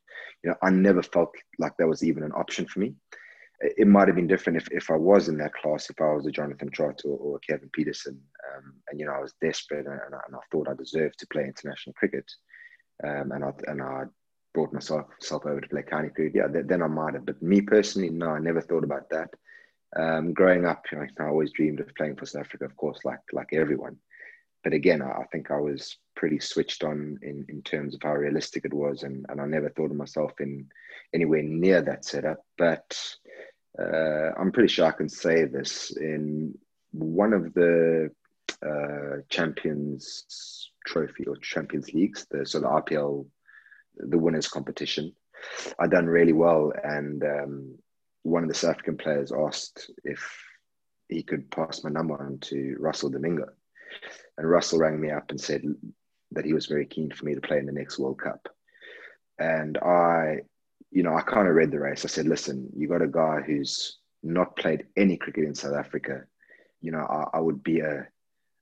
[0.44, 2.94] You know, I never felt like that was even an option for me.
[3.62, 6.26] It might have been different if, if I was in that class, if I was
[6.26, 8.18] a Jonathan Trott or, or Kevin Pietersen,
[8.56, 11.20] um, and you know I was desperate and, and, I, and, I, thought I deserved
[11.20, 12.30] to play international cricket,
[13.04, 14.04] um, and I and I
[14.54, 16.36] brought myself, myself over to play county cricket.
[16.36, 17.26] Yeah, th- then I might have.
[17.26, 19.30] But me personally, no, I never thought about that.
[19.96, 23.00] Um, growing up, you know, I always dreamed of playing for South Africa, of course,
[23.04, 23.98] like like everyone
[24.64, 28.66] but again, I, think I was pretty switched on in, in terms of how realistic
[28.66, 30.68] it was, and, and I never thought of myself in
[31.14, 32.46] anywhere near that setup.
[32.58, 32.96] But
[33.80, 36.58] uh, I'm pretty sure I can say this in
[36.92, 38.12] one of the
[38.66, 43.26] uh, Champions Trophy or Champions Leagues, the so the RPL,
[43.98, 45.14] the winners competition.
[45.80, 47.78] I done really well, and um,
[48.24, 50.22] one of the South African players asked if
[51.10, 53.48] he could pass my number on to Russell Domingo
[54.38, 55.64] and Russell rang me up and said
[56.32, 58.48] that he was very keen for me to play in the next World Cup.
[59.38, 60.42] And I,
[60.92, 62.06] you know, I kind of read the race.
[62.06, 66.24] I said, listen, you got a guy who's not played any cricket in South Africa.
[66.82, 68.08] You know, I, I would be a,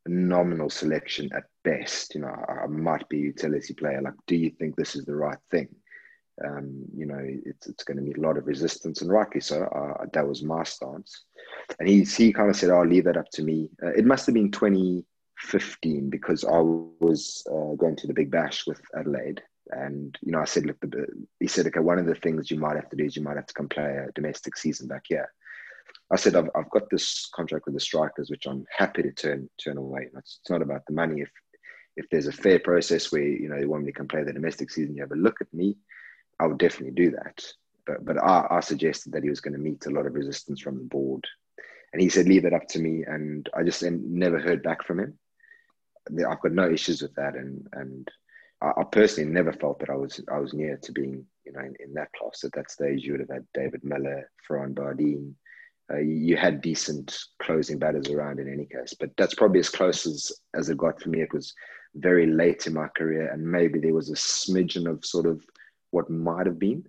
[0.09, 2.15] nominal selection at best.
[2.15, 4.01] You know, I, I, might be a utility player.
[4.01, 5.67] Like, do you think this is the right thing?
[6.43, 9.63] Um, you know, it's, it's going to meet a lot of resistance, and rightly so.
[9.63, 11.25] Uh, that was my stance.
[11.79, 13.69] And he, he kind of said, I'll leave that up to me.
[13.83, 18.65] Uh, it must have been 2015 because I was uh, going to the Big Bash
[18.65, 19.41] with Adelaide.
[19.69, 21.05] And, you know, I said, look, the,
[21.39, 23.35] he said, okay, one of the things you might have to do is you might
[23.35, 25.31] have to come play a domestic season back here.
[26.11, 29.49] I said, I've, I've got this contract with the Strikers, which I'm happy to turn
[29.63, 30.09] turn away.
[30.17, 31.21] It's, it's not about the money.
[31.21, 31.31] If
[31.95, 34.33] if there's a fair process where, you know, you want me to come play the
[34.33, 35.77] domestic season, you have a look at me,
[36.39, 37.43] I would definitely do that.
[37.85, 40.61] But, but I, I suggested that he was going to meet a lot of resistance
[40.61, 41.25] from the board.
[41.91, 43.03] And he said, leave it up to me.
[43.05, 45.19] And I just never heard back from him.
[46.09, 48.07] I've got no issues with that, and and
[48.61, 51.75] I, personally never felt that I was I was near to being you know in,
[51.79, 53.03] in that class at that stage.
[53.03, 55.33] You would have had David Miller, Farhaan Behardien.
[55.91, 60.05] Uh, you had decent closing batters around in any case, but that's probably as close
[60.05, 61.21] as as it got for me.
[61.21, 61.53] It was
[61.95, 65.41] very late in my career, and maybe there was a smidgen of sort of
[65.91, 66.83] what might have been.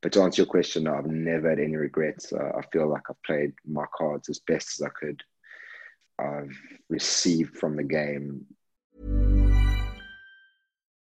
[0.00, 2.32] But to answer your question, no, I've never had any regrets.
[2.32, 5.20] Uh, I feel like I've played my cards as best as I could.
[6.20, 6.56] I've
[6.88, 8.46] received from the game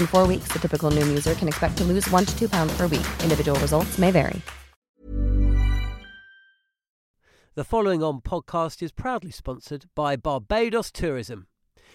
[0.00, 2.74] In four weeks, the typical Noom user can expect to lose one to two pounds
[2.74, 3.06] per week.
[3.22, 4.40] Individual results may vary.
[7.54, 11.48] The following on podcast is proudly sponsored by Barbados Tourism.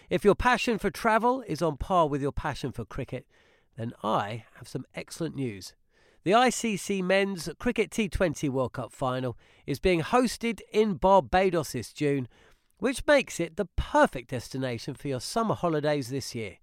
[0.08, 3.26] If your passion for travel is on par with your passion for cricket,
[3.76, 5.74] then I have some excellent news.
[6.24, 12.28] The ICC Men's Cricket T20 World Cup final is being hosted in Barbados this June,
[12.78, 16.58] which makes it the perfect destination for your summer holidays this year.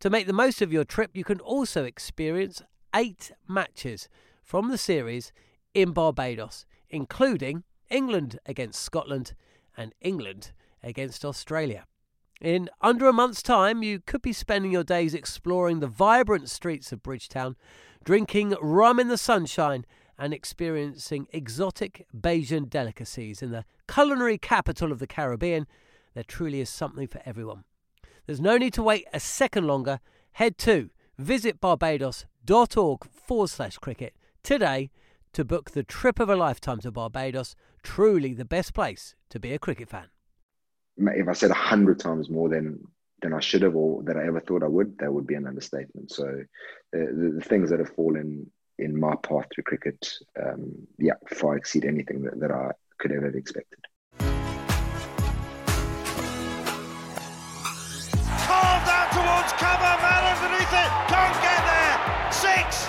[0.00, 2.62] To make the most of your trip, you can also experience
[2.96, 4.08] eight matches
[4.42, 5.30] from the series
[5.74, 9.34] in Barbados, including England against Scotland
[9.76, 11.84] and England against Australia.
[12.40, 16.92] In under a month's time, you could be spending your days exploring the vibrant streets
[16.92, 17.56] of Bridgetown,
[18.02, 19.84] drinking rum in the sunshine,
[20.18, 25.66] and experiencing exotic Bajan delicacies in the culinary capital of the Caribbean.
[26.14, 27.64] There truly is something for everyone.
[28.30, 29.98] There's no need to wait a second longer.
[30.34, 30.90] Head to
[31.20, 34.14] visitbarbados.org forward slash cricket
[34.44, 34.90] today
[35.32, 37.56] to book the trip of a lifetime to Barbados.
[37.82, 40.10] Truly the best place to be a cricket fan.
[40.96, 42.78] If I said a hundred times more than
[43.20, 45.48] than I should have or that I ever thought I would, that would be an
[45.48, 46.12] understatement.
[46.12, 46.44] So
[46.92, 50.08] the, the, the things that have fallen in my path through cricket,
[50.40, 53.79] um, yeah, far exceed anything that, that I could ever have expected.
[59.52, 62.32] Out cover, man underneath it, can't get there.
[62.32, 62.88] Six,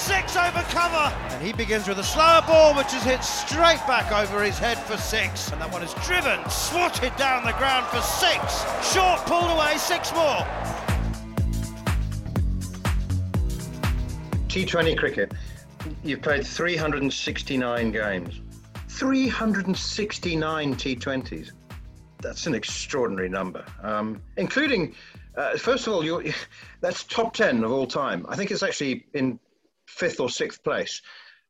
[0.00, 1.14] six over cover.
[1.30, 4.78] And he begins with a slower ball, which is hit straight back over his head
[4.78, 5.50] for six.
[5.52, 8.64] And that one is driven, swatted down the ground for six.
[8.92, 10.46] Short pulled away, six more.
[14.48, 15.32] T20 cricket,
[16.04, 18.40] you've played 369 games.
[18.88, 21.52] 369 T20s.
[22.20, 24.94] That's an extraordinary number, um, including,
[25.36, 26.22] uh, first of all,
[26.80, 28.26] that's top 10 of all time.
[28.28, 29.38] I think it's actually in
[29.86, 31.02] fifth or sixth place.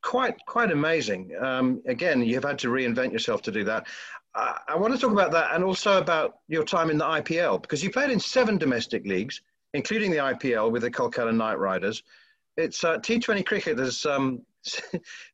[0.03, 1.33] Quite, quite amazing.
[1.41, 3.87] Um, again, you've had to reinvent yourself to do that.
[4.35, 7.63] I, I want to talk about that and also about your time in the IPL
[7.63, 9.43] because you played in seven domestic leagues,
[9.75, 12.03] including the IPL with the Kolkata Knight Riders
[12.57, 14.83] it's uh, T20 cricket has um, it's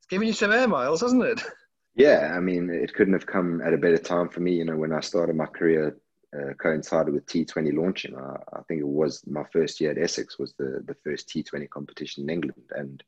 [0.09, 1.43] giving you some air miles, hasn't it?
[1.95, 4.53] Yeah, I mean, it couldn't have come at a better time for me.
[4.53, 5.97] You know, when I started my career,
[6.37, 8.17] uh, coincided with T20 launching.
[8.17, 11.69] I, I, think it was my first year at Essex was the the first T20
[11.71, 13.03] competition in England, and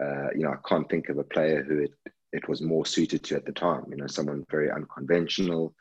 [0.00, 1.92] uh, you know, I can't think of a player who it
[2.32, 3.84] it was more suited to at the time.
[3.90, 5.74] You know, someone very unconventional.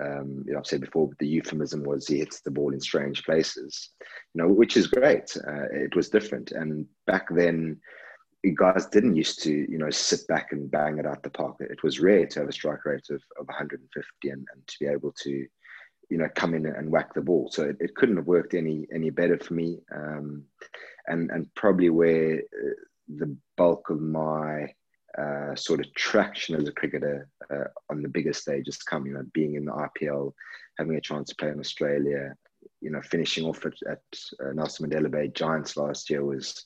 [0.00, 3.24] Um, you know, I've said before, the euphemism was he hits the ball in strange
[3.24, 3.90] places,
[4.32, 5.36] you know, which is great.
[5.46, 7.78] Uh, it was different, and back then,
[8.50, 11.56] guys didn't used to, you know, sit back and bang it out the park.
[11.60, 14.86] It was rare to have a strike rate of, of 150 and, and to be
[14.86, 15.46] able to,
[16.12, 17.48] you know, come in and whack the ball.
[17.50, 20.44] So it, it couldn't have worked any any better for me, um,
[21.06, 22.74] and and probably where uh,
[23.16, 24.74] the bulk of my
[25.18, 29.06] uh, sort of traction as a cricketer uh, on the bigger stage has come.
[29.06, 30.34] You know, being in the IPL,
[30.76, 32.34] having a chance to play in Australia,
[32.82, 34.02] you know, finishing off at, at
[34.44, 36.62] uh, Nelson Mandela Bay Giants last year was,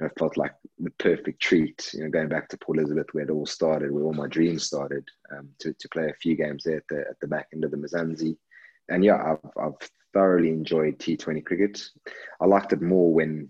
[0.00, 1.88] you know, felt like the perfect treat.
[1.94, 4.64] You know, going back to Port Elizabeth, where it all started, where all my dreams
[4.64, 7.62] started, um, to, to play a few games there at the, at the back end
[7.62, 8.36] of the Mzansi.
[8.88, 11.82] And yeah, I've, I've thoroughly enjoyed T20 cricket.
[12.40, 13.48] I liked it more when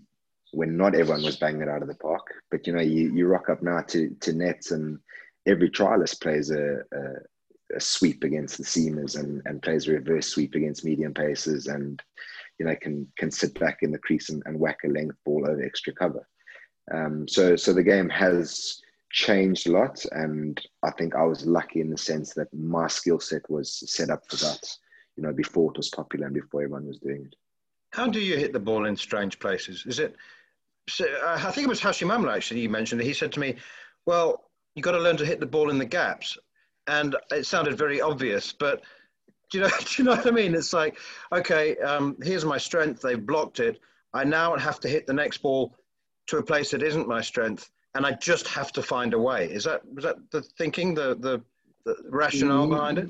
[0.53, 2.27] when not everyone was banging it out of the park.
[2.51, 4.99] But you know, you, you rock up now to to nets, and
[5.45, 10.27] every trialist plays a, a, a sweep against the seamers and, and plays a reverse
[10.27, 12.01] sweep against medium paces, and
[12.59, 15.45] you know can can sit back in the crease and, and whack a length ball
[15.47, 16.27] over extra cover.
[16.93, 21.81] Um, so so the game has changed a lot, and I think I was lucky
[21.81, 24.77] in the sense that my skill set was set up for that.
[25.15, 27.35] You know, before it was popular and before everyone was doing it.
[27.91, 29.85] How do you hit the ball in strange places?
[29.85, 30.15] Is it
[30.89, 32.61] so, uh, I think it was Hashim Amla actually.
[32.61, 33.05] You mentioned it.
[33.05, 33.55] He said to me,
[34.05, 36.37] "Well, you've got to learn to hit the ball in the gaps,"
[36.87, 38.81] and it sounded very obvious, but
[39.49, 39.69] do you know?
[39.79, 40.55] Do you know what I mean?
[40.55, 40.97] It's like,
[41.31, 43.01] okay, um, here's my strength.
[43.01, 43.79] They've blocked it.
[44.13, 45.75] I now have to hit the next ball
[46.27, 49.49] to a place that isn't my strength, and I just have to find a way.
[49.49, 51.41] Is that was that the thinking, the the,
[51.85, 53.07] the rationale behind it?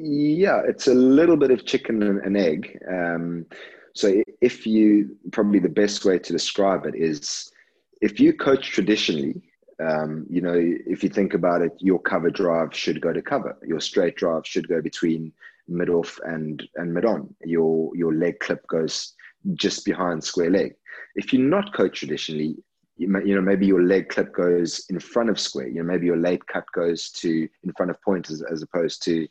[0.00, 2.78] Yeah, it's a little bit of chicken and egg.
[2.88, 3.46] Um,
[3.94, 7.50] so if you probably the best way to describe it is
[8.00, 9.42] if you coach traditionally,
[9.84, 13.58] um, you know, if you think about it, your cover drive should go to cover.
[13.66, 15.32] Your straight drive should go between
[15.66, 17.34] mid off and and mid on.
[17.44, 19.14] Your your leg clip goes
[19.54, 20.76] just behind square leg.
[21.16, 22.56] If you're not coached traditionally,
[22.98, 25.66] you, may, you know maybe your leg clip goes in front of square.
[25.66, 29.02] You know maybe your late cut goes to in front of point as, as opposed
[29.04, 29.26] to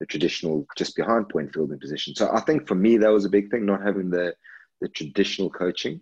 [0.00, 2.14] the traditional just behind point fielding position.
[2.14, 4.34] So I think for me that was a big thing, not having the
[4.80, 6.00] the traditional coaching,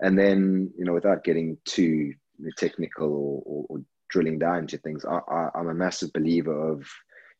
[0.00, 2.12] and then you know without getting too
[2.56, 3.78] technical or, or, or
[4.10, 6.86] drilling down into things, I, I, I'm a massive believer of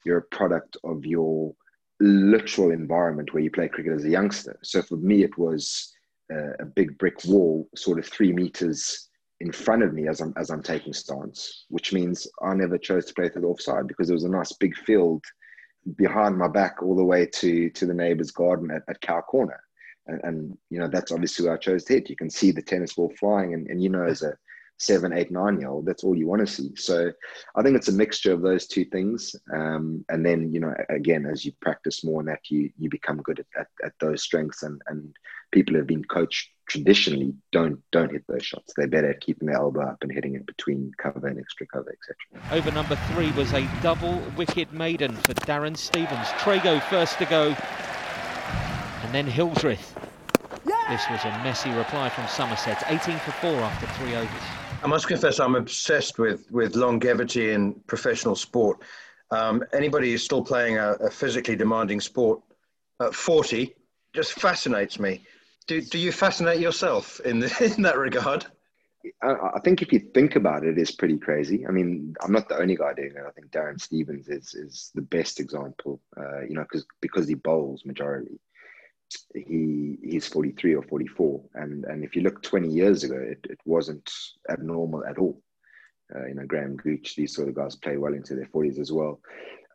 [0.04, 1.54] you're a product of your
[2.00, 4.58] literal environment where you play cricket as a youngster.
[4.62, 5.92] So for me, it was
[6.32, 9.08] uh, a big brick wall, sort of three meters
[9.40, 13.06] in front of me as I'm as I'm taking stance, which means I never chose
[13.06, 15.24] to play to the offside because there was a nice big field
[15.96, 19.60] behind my back all the way to to the neighbour's garden at, at Cow Corner.
[20.06, 22.08] And, and, you know that's obviously where I chose to hit.
[22.08, 24.36] You can see the tennis ball flying, and, and you know as a
[24.78, 26.70] seven, eight, nine year old, that's all you want to see.
[26.76, 27.12] So
[27.56, 29.34] I think it's a mixture of those two things.
[29.52, 33.20] Um, and then, you know, again, as you practice more on that, you you become
[33.22, 35.14] good at, at, at those strengths and, and
[35.50, 38.72] people have been coached traditionally don't don't hit those shots.
[38.76, 41.90] They're better at keeping their elbow up and hitting it between cover and extra cover,
[41.90, 42.56] etc.
[42.56, 46.28] Over number three was a double wicket maiden for Darren Stevens.
[46.38, 47.56] Trego first to go,
[49.02, 49.98] and then Hildreth.
[50.90, 54.30] This was a messy reply from Somerset, 18 for four after three overs.
[54.82, 58.78] I must confess, I'm obsessed with with longevity in professional sport.
[59.30, 62.40] Um, anybody who's still playing a, a physically demanding sport
[63.00, 63.74] at 40
[64.14, 65.22] just fascinates me.
[65.68, 68.46] Do, do you fascinate yourself in, the, in that regard?
[69.22, 71.66] I, I, think if you think about it, it's pretty crazy.
[71.66, 73.22] I mean, I'm not the only guy doing it.
[73.26, 76.00] I think Darren Stevens is is the best example.
[76.16, 78.40] Uh, you know, because because he bowls majority.
[79.34, 83.60] He he's 43 or 44, and and if you look 20 years ago, it, it
[83.64, 84.10] wasn't
[84.50, 85.40] abnormal at all.
[86.14, 88.90] Uh, you know, Graham Gooch, these sort of guys play well into their 40s as
[88.90, 89.20] well.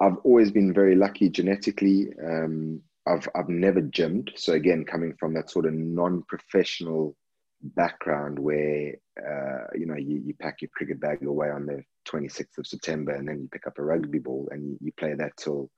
[0.02, 2.12] I've always been very lucky genetically.
[2.22, 4.32] Um, I've I've never gymmed.
[4.36, 7.16] So again, coming from that sort of non-professional
[7.62, 12.58] background where uh, you know you, you pack your cricket bag away on the 26th
[12.58, 15.36] of September and then you pick up a rugby ball and you, you play that
[15.38, 15.70] till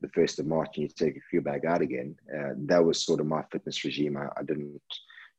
[0.00, 2.16] the 1st of March and you take a few bag out again.
[2.32, 4.16] Uh, that was sort of my fitness regime.
[4.16, 4.80] I, I, didn't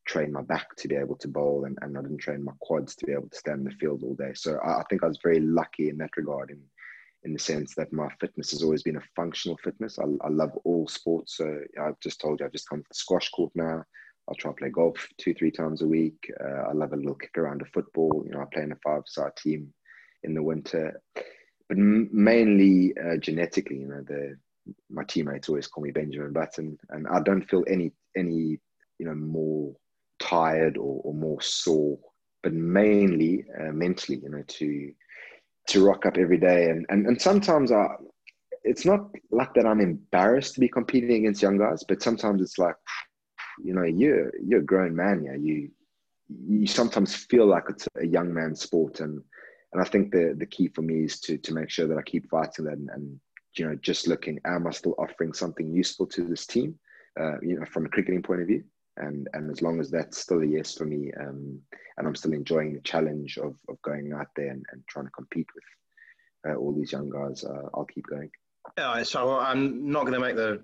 [0.06, 2.96] train my back to be able to bowl and, and I didn't train my quads
[2.98, 4.32] to be able to stand the field all day.
[4.34, 6.60] So I, I think I was very lucky in that regard in
[7.24, 10.00] in the sense that my fitness has always been a functional fitness.
[10.00, 11.38] I, I love all sports.
[11.38, 13.84] So I've just told you, I've just come to the squash court now.
[14.28, 16.32] I'll try and play golf two, three times a week.
[16.40, 18.24] Uh, I love a little kick around of football.
[18.26, 19.74] You know, I play in a five-side team
[20.24, 21.02] in the winter,
[21.68, 23.78] but m- mainly uh, genetically.
[23.80, 24.38] You know, the
[24.92, 28.60] my teammates always call me Benjamin Button, and I don't feel any any
[29.00, 29.76] you know more
[30.20, 31.98] tired or, or more sore,
[32.44, 34.20] but mainly uh, mentally.
[34.22, 34.92] You know, to
[35.70, 36.70] to rock up every day.
[36.70, 37.88] And, and, and sometimes I,
[38.64, 42.58] it's not like that I'm embarrassed to be competing against young guys, but sometimes it's
[42.58, 42.76] like,
[43.64, 45.24] you know, you're, you're a grown man.
[45.24, 45.36] Yeah.
[45.36, 45.70] You,
[46.48, 49.00] you sometimes feel like it's a young man's sport.
[49.00, 49.22] And,
[49.74, 52.02] and I think the, the key for me is to, to make sure that I
[52.04, 53.20] keep fighting that and, and
[53.56, 56.78] you know, just looking, am I still offering something useful to this team,
[57.20, 58.64] uh, you know, from a cricketing point of view?
[59.00, 61.60] And and as long as that's still a yes for me, um,
[61.98, 65.12] and I'm still enjoying the challenge of of going out there and, and trying to
[65.12, 65.64] compete with
[66.48, 68.30] uh, all these young guys, uh, I'll keep going.
[68.78, 70.62] Yeah, so I'm not going to make the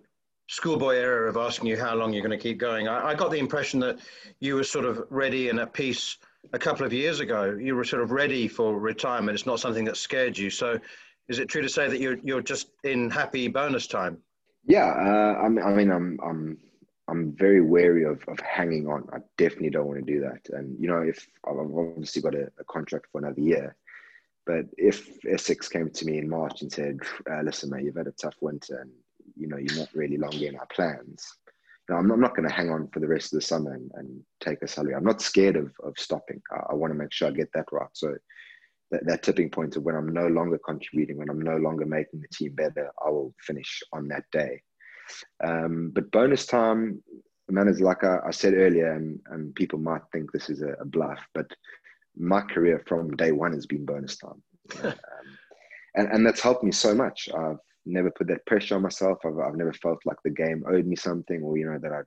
[0.48, 2.88] schoolboy error of asking you how long you're going to keep going.
[2.88, 4.00] I, I got the impression that
[4.40, 6.18] you were sort of ready and at peace
[6.54, 7.58] a couple of years ago.
[7.60, 9.36] You were sort of ready for retirement.
[9.36, 10.50] It's not something that scared you.
[10.50, 10.80] So,
[11.28, 14.20] is it true to say that you're you're just in happy bonus time?
[14.68, 16.58] Yeah, uh, I mean, I mean, I'm I'm
[17.08, 19.08] I'm very wary of, of hanging on.
[19.14, 20.42] I definitely don't want to do that.
[20.50, 23.76] And, you know, if I've obviously got a, a contract for another year,
[24.46, 26.98] but if Essex came to me in March and said,
[27.32, 28.92] uh, listen, mate, you've had a tough winter and,
[29.36, 31.38] you know, you're not really long in our plans,
[31.90, 33.92] know, I'm, I'm not going to hang on for the rest of the summer and,
[33.96, 34.96] and take a salary.
[34.96, 36.42] I'm not scared of, of stopping.
[36.52, 37.90] I, I want to make sure I get that right.
[37.94, 38.16] So
[38.92, 42.22] that, that tipping point of when I'm no longer contributing, when I'm no longer making
[42.22, 44.62] the team better, I will finish on that day.
[45.44, 47.02] Um, but bonus time,
[47.50, 50.74] man, is like I, I, said earlier, and, and people might think this is a,
[50.82, 51.48] a, bluff, but
[52.18, 54.42] my career from day one has been bonus time.
[54.84, 54.94] um,
[55.96, 57.30] and, and that's helped me so much.
[57.38, 59.20] I've never put that pressure on myself.
[59.26, 62.06] I've, I've never felt like the game owed me something or, you know, that I'd,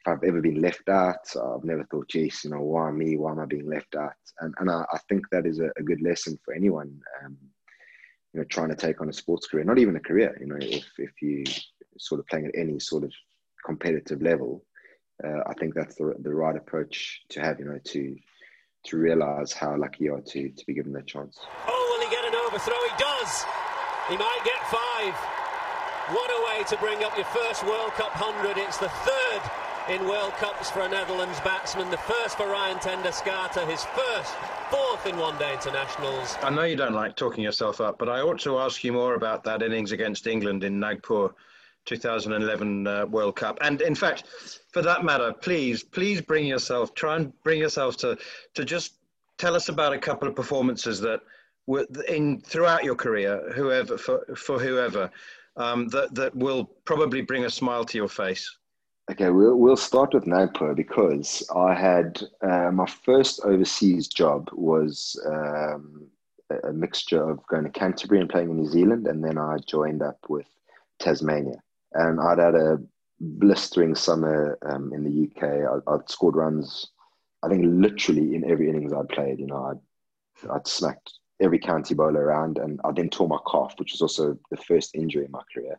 [0.00, 3.16] if I've ever been left out, I've never thought, geez, you know, why me?
[3.16, 4.12] Why am I being left out?
[4.40, 7.36] And, and I, I think that is a, a good lesson for anyone, um,
[8.32, 10.56] you know, trying to take on a sports career, not even a career, you know,
[10.60, 11.44] if, if you,
[11.98, 13.12] sort of playing at any sort of
[13.64, 14.64] competitive level,
[15.24, 18.16] uh, I think that's the, the right approach to have, you know, to
[18.84, 21.38] to realize how lucky you are to, to be given that chance.
[21.66, 22.78] Oh, will he get an overthrow?
[22.86, 23.44] He does.
[24.08, 25.14] He might get five.
[26.14, 28.56] What a way to bring up your first World Cup 100.
[28.56, 29.42] It's the third
[29.90, 34.34] in World Cups for a Netherlands batsman, the first for Ryan ten Doeschate, his first
[34.70, 36.36] fourth in one-day internationals.
[36.42, 39.14] I know you don't like talking yourself up, but I ought to ask you more
[39.14, 41.30] about that innings against England in Nagpur
[41.84, 43.58] 2011 uh, World Cup.
[43.60, 44.24] And in fact,
[44.72, 48.16] for that matter, please, please bring yourself, try and bring yourself to,
[48.54, 48.94] to just
[49.38, 51.20] tell us about a couple of performances that
[51.66, 55.10] were in throughout your career, whoever for, for whoever,
[55.56, 58.58] um, that that will probably bring a smile to your face?
[59.10, 65.18] Okay, we'll we'll start with Nagpur because I had uh, my first overseas job was
[65.26, 66.06] um,
[66.64, 70.02] a mixture of going to Canterbury and playing in New Zealand, and then I joined
[70.02, 70.46] up with
[70.98, 71.62] Tasmania,
[71.94, 72.78] and I'd had a
[73.20, 75.82] blistering summer um, in the UK.
[75.86, 76.88] I, would scored runs,
[77.42, 79.38] I think, literally in every innings I'd played.
[79.38, 83.74] You know, I'd, I'd smacked every county bowler around, and I then tore my calf,
[83.76, 85.78] which was also the first injury in my career.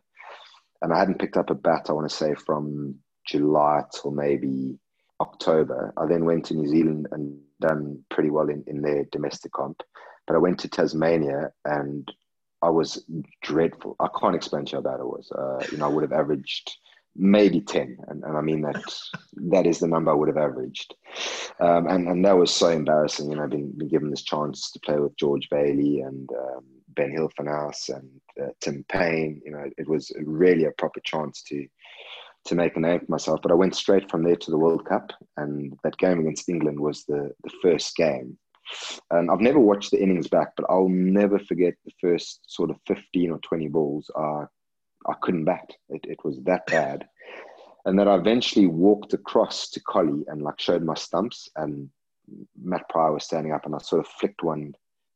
[0.82, 2.96] And I hadn't picked up a bat, I want to say, from
[3.26, 4.78] July till maybe
[5.20, 5.92] October.
[5.96, 9.82] I then went to New Zealand and done pretty well in, in their domestic comp.
[10.26, 12.10] But I went to Tasmania and
[12.62, 13.04] I was
[13.42, 13.96] dreadful.
[14.00, 15.30] I can't explain to you how bad it was.
[15.32, 16.76] Uh, you know, I would have averaged
[17.16, 18.82] maybe 10 and, and i mean that
[19.34, 20.94] that is the number i would have averaged
[21.60, 24.80] um, and, and that was so embarrassing you know been, been given this chance to
[24.80, 28.08] play with george bailey and um, ben hilfenhaus and
[28.40, 29.40] uh, tim Paine.
[29.44, 31.66] you know it was really a proper chance to
[32.44, 34.84] to make a name for myself but i went straight from there to the world
[34.86, 38.38] cup and that game against england was the the first game
[39.10, 42.76] and I've never watched the innings back, but I'll never forget the first sort of
[42.86, 44.10] 15 or 20 balls.
[44.16, 44.44] I
[45.06, 45.70] I couldn't bat.
[45.88, 47.08] It, it was that bad.
[47.86, 51.88] And then I eventually walked across to Colly and like showed my stumps and
[52.62, 54.74] Matt Prior was standing up and I sort of flicked one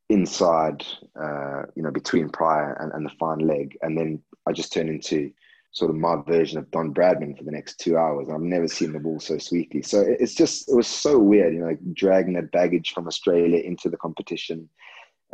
[0.08, 0.84] inside,
[1.20, 3.76] uh, you know, between Prior and, and the fine leg.
[3.82, 5.30] And then I just turned into
[5.74, 8.28] sort of my version of Don Bradman for the next two hours.
[8.30, 9.82] I've never seen the ball so sweetly.
[9.82, 13.90] So it's just, it was so weird, you know, dragging that baggage from Australia into
[13.90, 14.68] the competition.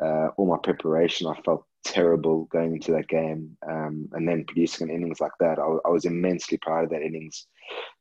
[0.03, 4.89] Uh, all my preparation, I felt terrible going into that game um, and then producing
[4.89, 5.59] an innings like that.
[5.59, 7.47] I, I, was immensely proud of that innings.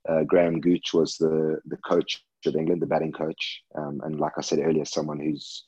[0.07, 3.63] Uh, Graham Gooch was the, the coach of England, the batting coach.
[3.77, 5.65] Um, and like I said earlier, someone who's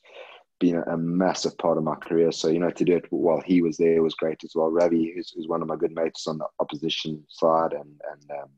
[0.62, 2.32] been a, massive part of my career.
[2.32, 4.72] So, you know, to do it while he was there was great as well.
[4.72, 8.50] Ravi, who's, who's one of my good mates on the opposition side and, and um,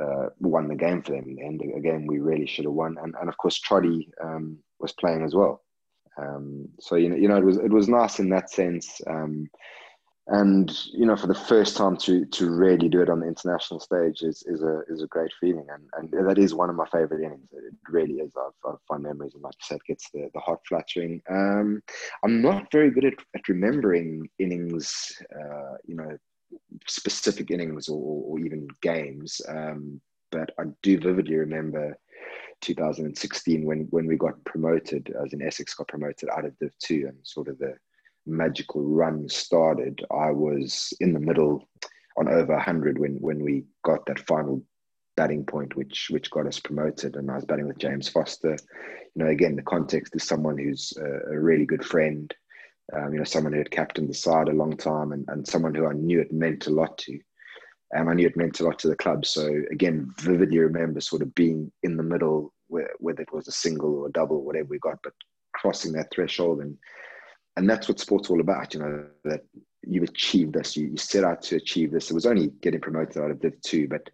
[0.00, 1.60] uh, won the game for them And.
[1.76, 2.96] Again, we really should have won.
[3.02, 5.62] And, and of course, Trotty um, was playing as well.
[6.20, 9.00] Um, so you know, you know, it was it was nice in that sense.
[10.26, 13.80] And you know, for the first time to to really do it on the international
[13.80, 16.86] stage is is a is a great feeling, and and that is one of my
[16.86, 17.48] favorite innings.
[17.52, 18.32] It really is.
[18.36, 21.20] I've, I've fond memories, and like I said, gets the the heart fluttering.
[21.28, 21.82] Um,
[22.22, 25.20] I'm not very good at, at remembering innings.
[25.34, 26.16] Uh, you know,
[26.86, 29.40] specific innings or, or even games.
[29.48, 30.00] Um,
[30.30, 31.96] but I do vividly remember
[32.60, 37.06] 2016 when when we got promoted, as in Essex got promoted out of Div Two,
[37.08, 37.74] and sort of the
[38.26, 40.04] magical run started.
[40.10, 41.68] I was in the middle
[42.16, 44.62] on over 100 when when we got that final
[45.16, 48.56] batting point, which which got us promoted, and I was batting with James Foster.
[49.14, 52.32] You know, again, the context is someone who's a, a really good friend.
[52.92, 55.74] Um, you know, someone who had captained the side a long time, and, and someone
[55.74, 57.18] who I knew it meant a lot to.
[57.92, 59.26] And I knew it meant a lot to the club.
[59.26, 63.94] So again, vividly remember sort of being in the middle, whether it was a single
[63.96, 65.12] or a double, whatever we got, but
[65.52, 66.78] crossing that threshold and
[67.60, 68.72] and that's what sports all about.
[68.72, 69.44] You know that
[69.86, 72.10] you've achieved this, you, you set out to achieve this.
[72.10, 74.08] It was only getting promoted out of Div Two, but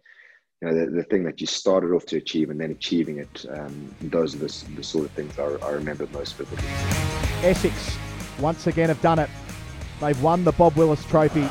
[0.61, 3.45] you know the, the thing that you started off to achieve and then achieving it.
[3.49, 6.67] Um, those are the, the sort of things I, I remember most vividly.
[7.41, 7.97] Essex
[8.39, 9.29] once again have done it.
[10.01, 11.47] They've won the Bob Willis Trophy.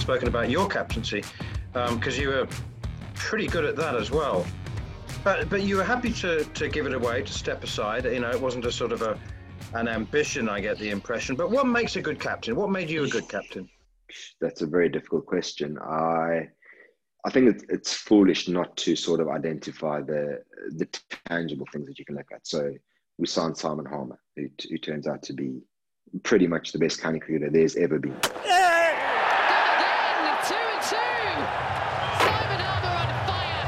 [0.00, 1.22] Haven't spoken about your captaincy
[1.72, 2.48] because um, you were
[3.14, 4.46] pretty good at that as well.
[5.22, 8.04] But but you were happy to to give it away, to step aside.
[8.04, 9.18] You know, it wasn't a sort of a
[9.74, 10.48] an ambition.
[10.48, 11.36] I get the impression.
[11.36, 12.56] But what makes a good captain?
[12.56, 13.68] What made you a good captain?
[14.40, 15.78] That's a very difficult question.
[15.78, 16.48] I
[17.26, 20.42] I think it's, it's foolish not to sort of identify the
[20.76, 20.86] the
[21.28, 22.46] tangible things that you can look at.
[22.46, 22.72] So
[23.18, 25.60] we signed Simon Harmer, who, who turns out to be
[26.22, 28.16] pretty much the best county cricketer there's ever been.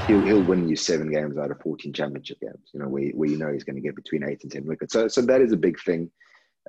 [0.07, 3.29] He'll, he'll win you seven games out of 14 championship games, you know, where, where
[3.29, 4.93] you know he's going to get between eight and 10 wickets.
[4.93, 6.11] So, so that is a big thing.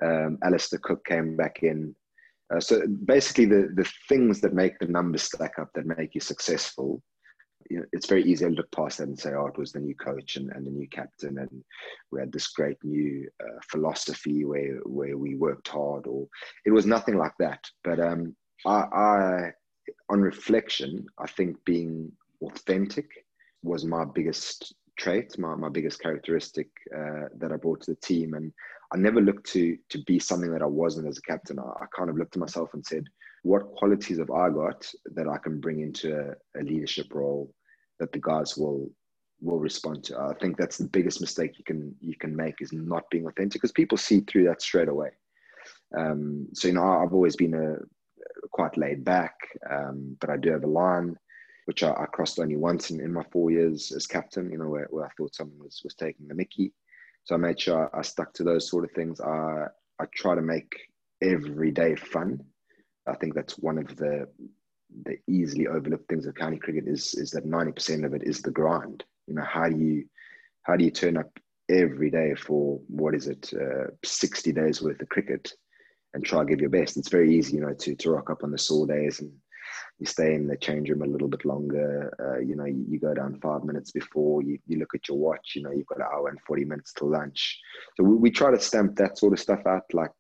[0.02, 1.96] Um, Alastair Cook came back in.
[2.54, 6.22] Uh, so basically, the, the things that make the numbers stack up, that make you
[6.22, 7.02] successful,
[7.70, 9.80] you know, it's very easy to look past that and say, oh, it was the
[9.80, 11.64] new coach and, and the new captain, and
[12.12, 16.28] we had this great new uh, philosophy where where we worked hard, or
[16.66, 17.64] it was nothing like that.
[17.84, 19.52] But um, I, I,
[20.10, 22.12] on reflection, I think being
[22.42, 23.10] authentic
[23.64, 28.36] was my biggest trait, my, my biggest characteristic uh, that I brought to the team.
[28.36, 28.52] And
[28.94, 31.60] I never looked to to be something that I wasn't as a captain.
[31.60, 33.06] I, I kind of looked at myself and said,
[33.44, 37.54] what qualities have I got that I can bring into a, a leadership role
[38.00, 38.90] that the guys will
[39.42, 40.18] will respond to.
[40.18, 43.62] I think that's the biggest mistake you can you can make is not being authentic
[43.62, 45.10] because people see through that straight away.
[45.98, 47.76] Um, so you know, I've always been a
[48.52, 49.36] quite laid back,
[49.70, 51.18] um, but I do have a line
[51.66, 54.52] which I, I crossed only once in, in, my four years as captain.
[54.52, 56.74] You know, where, where I thought someone was was taking the Mickey,
[57.24, 59.22] so I made sure I stuck to those sort of things.
[59.22, 59.66] I
[60.00, 60.74] I try to make
[61.22, 62.44] every day fun.
[63.08, 64.28] I think that's one of the
[65.06, 68.42] the easily overlooked things of county cricket is is that ninety percent of it is
[68.42, 69.04] the grind.
[69.28, 70.06] You know, how do you
[70.64, 71.30] how do you turn up
[71.70, 75.54] every day for what is it, uh, sixty days worth of cricket,
[76.14, 76.98] and try to give your best?
[76.98, 79.32] It's very easy, you know, to to rock up on the sore days and
[80.04, 82.14] you stay in the change room a little bit longer.
[82.20, 84.42] Uh, you know, you, you, go down five minutes before.
[84.42, 85.54] You, you look at your watch.
[85.56, 87.58] You know, you've got an hour and forty minutes to lunch.
[87.96, 89.84] So we, we try to stamp that sort of stuff out.
[89.94, 90.12] Like,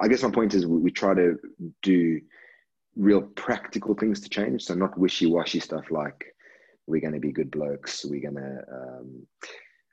[0.00, 1.38] I guess my point is we, we try to
[1.80, 2.20] do
[2.96, 4.64] real practical things to change.
[4.64, 6.34] So not wishy washy stuff like
[6.88, 8.04] we're going to be good blokes.
[8.04, 9.26] We're going to um,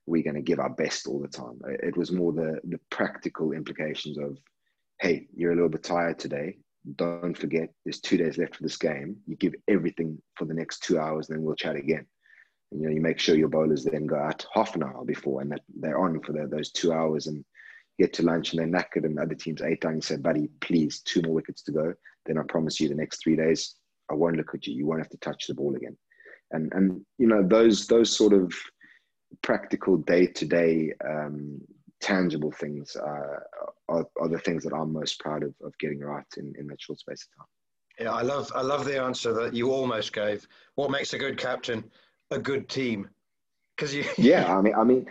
[0.08, 1.62] we're going to give our best all the time.
[1.68, 4.40] It was more the the practical implications of,
[5.00, 6.58] hey, you're a little bit tired today.
[6.96, 9.18] Don't forget, there's two days left for this game.
[9.28, 12.06] You give everything for the next two hours, and then we'll chat again.
[12.72, 15.42] And, you know, you make sure your bowlers then go out half an hour before,
[15.42, 17.46] and that they're on for the, those two hours, and
[18.00, 19.96] get to lunch, and they're knackered, and the other team's eight down.
[19.96, 21.94] You say, buddy, please, two more wickets to go.
[22.26, 23.76] Then I promise you, the next three days,
[24.10, 24.74] I won't look at you.
[24.74, 25.98] You won't have to touch the ball again
[26.52, 28.54] and and you know those those sort of
[29.42, 30.94] practical day to day
[32.02, 33.46] tangible things are,
[33.90, 36.82] are, are, the things that I'm most proud of, of getting right in, in that
[36.82, 37.48] short space of time.
[38.00, 40.48] Yeah, I love I love the answer that you almost gave.
[40.76, 41.84] What makes a good captain?
[42.32, 43.10] A good team.
[43.76, 45.06] Because you Yeah, I mean I mean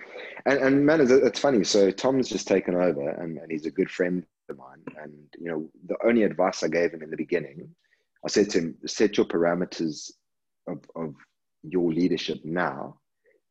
[0.47, 1.63] and, and man it's, it's funny.
[1.63, 4.83] So Tom's just taken over and, and he's a good friend of mine.
[5.01, 7.69] And you know, the only advice I gave him in the beginning,
[8.25, 10.11] I said to him, set your parameters
[10.67, 11.15] of, of
[11.63, 12.99] your leadership now.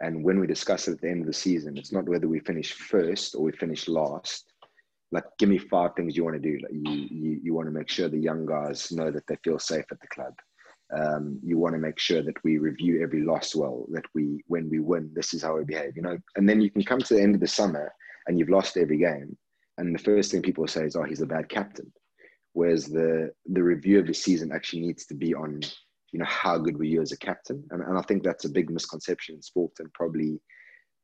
[0.02, 2.40] And when we discuss it at the end of the season, it's not whether we
[2.40, 4.54] finish first or we finish last.
[5.12, 6.60] Like, give me five things you want to do.
[6.62, 9.60] Like, you, you, you want to make sure the young guys know that they feel
[9.60, 10.34] safe at the club.
[10.96, 14.70] Um, you want to make sure that we review every loss well, that we, when
[14.70, 16.18] we win, this is how we behave, you know?
[16.36, 17.92] And then you can come to the end of the summer
[18.28, 19.38] and you've lost every game.
[19.78, 21.92] And the first thing people say is, oh, he's a bad captain.
[22.54, 25.62] Whereas the, the review of the season actually needs to be on
[26.12, 27.64] you know, how good were you as a captain?
[27.72, 30.40] And, and I think that's a big misconception in sport and probably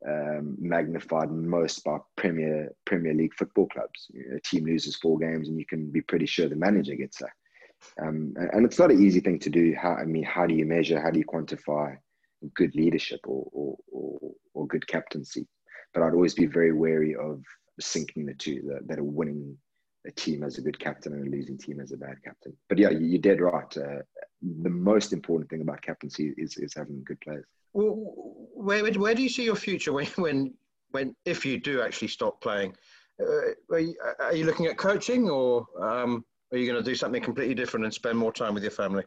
[0.07, 4.11] um, magnified most by Premier Premier League football clubs.
[4.35, 7.33] A team loses four games and you can be pretty sure the manager gets sacked.
[8.01, 9.75] Um, and, and, it's not an easy thing to do.
[9.79, 10.99] How I mean, how do you measure?
[10.99, 11.97] How do you quantify
[12.55, 15.47] good leadership or, or, or, or good captaincy?
[15.93, 17.43] But I'd always be very wary of
[17.79, 18.61] sinking the two.
[18.67, 19.57] That, that a winning
[20.07, 22.55] a team as a good captain and a losing team as a bad captain.
[22.69, 23.77] But yeah, you're dead right.
[23.77, 24.01] Uh,
[24.41, 27.45] the most important thing about captaincy is, is having good players.
[27.73, 30.53] Well, where, where do you see your future when, when,
[30.91, 32.75] when if you do actually stop playing?
[33.19, 36.95] Uh, are, you, are, you, looking at coaching or um, are you going to do
[36.95, 39.03] something completely different and spend more time with your family?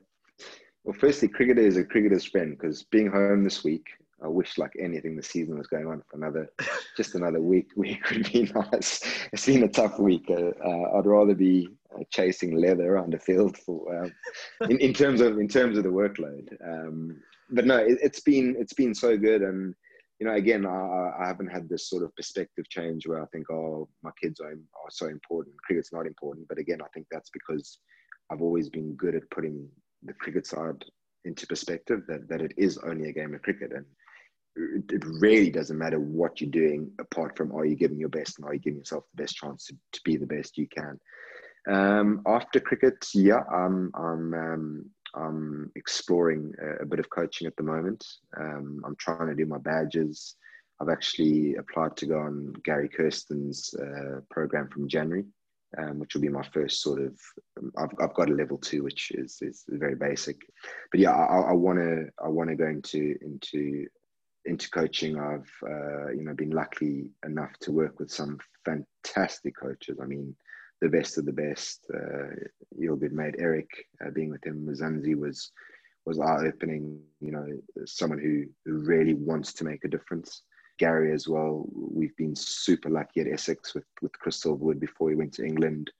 [0.84, 3.88] Well, firstly, cricketer is a cricketer's friend because being home this week,
[4.22, 6.48] I wish like anything the season was going on for another,
[6.96, 7.70] just another week.
[7.76, 9.00] Week would be nice.
[9.32, 10.24] It's been a tough week.
[10.30, 14.12] Uh, uh, I'd rather be uh, chasing leather around the field for, um,
[14.70, 16.56] in, in terms of in terms of the workload.
[16.64, 17.20] Um,
[17.50, 19.74] but no, it, has been it's been so good, and
[20.20, 23.48] you know, again, I, I, haven't had this sort of perspective change where I think,
[23.50, 25.54] oh, my kids are, are so important.
[25.64, 27.78] Cricket's not important, but again, I think that's because
[28.30, 29.68] I've always been good at putting
[30.02, 30.84] the cricket side
[31.24, 33.72] into perspective that, that it is only a game of cricket.
[33.72, 33.84] And
[34.90, 38.46] it really doesn't matter what you're doing apart from are you giving your best and
[38.46, 40.98] are you giving yourself the best chance to, to be the best you can.
[41.68, 44.84] Um, after cricket yeah i'm i'm um,
[45.14, 48.04] i'm exploring a, a, bit of coaching at the moment
[48.38, 50.36] um, i'm trying to do my badges
[50.80, 55.24] i've actually applied to go on gary kirsten's uh, program from january
[55.76, 57.20] um, which will be my first sort of.
[57.76, 60.36] I've, I've got a level two, which is is very basic,
[60.90, 63.86] but yeah, I want to I want to go into into
[64.48, 69.98] into coaching, I've uh, you know been lucky enough to work with some fantastic coaches.
[70.02, 70.34] I mean,
[70.80, 71.84] the best of the best.
[71.92, 72.34] Uh,
[72.76, 73.68] your good mate Eric,
[74.04, 75.52] uh, being with him, Mzansi was
[76.06, 77.00] was eye opening.
[77.20, 77.46] You know,
[77.84, 80.42] someone who, who really wants to make a difference.
[80.78, 81.66] Gary as well.
[81.72, 85.90] We've been super lucky at Essex with with Chris Silverwood before he went to England.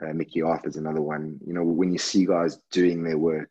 [0.00, 1.38] Uh, Mickey Arthur's another one.
[1.44, 3.50] You know, when you see guys doing their work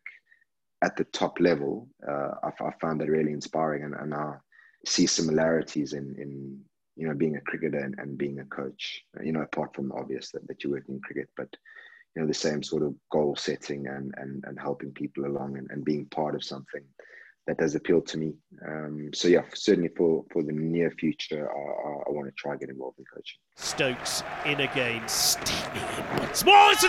[0.82, 3.84] at the top level, uh, I, I, found that really inspiring.
[3.84, 4.36] And, and I,
[4.86, 6.60] see similarities in in
[7.00, 9.02] you know being a cricketer and, and being a coach.
[9.22, 11.48] You know, apart from obvious that, that you're working in cricket, but
[12.14, 15.68] you know the same sort of goal setting and and, and helping people along and,
[15.70, 16.84] and being part of something
[17.46, 18.34] that does appeal to me.
[18.68, 22.56] Um, so yeah, certainly for for the near future, I, I, I want to try
[22.56, 23.40] get involved in coaching.
[23.56, 26.84] Stokes in again, steaming in once more it's,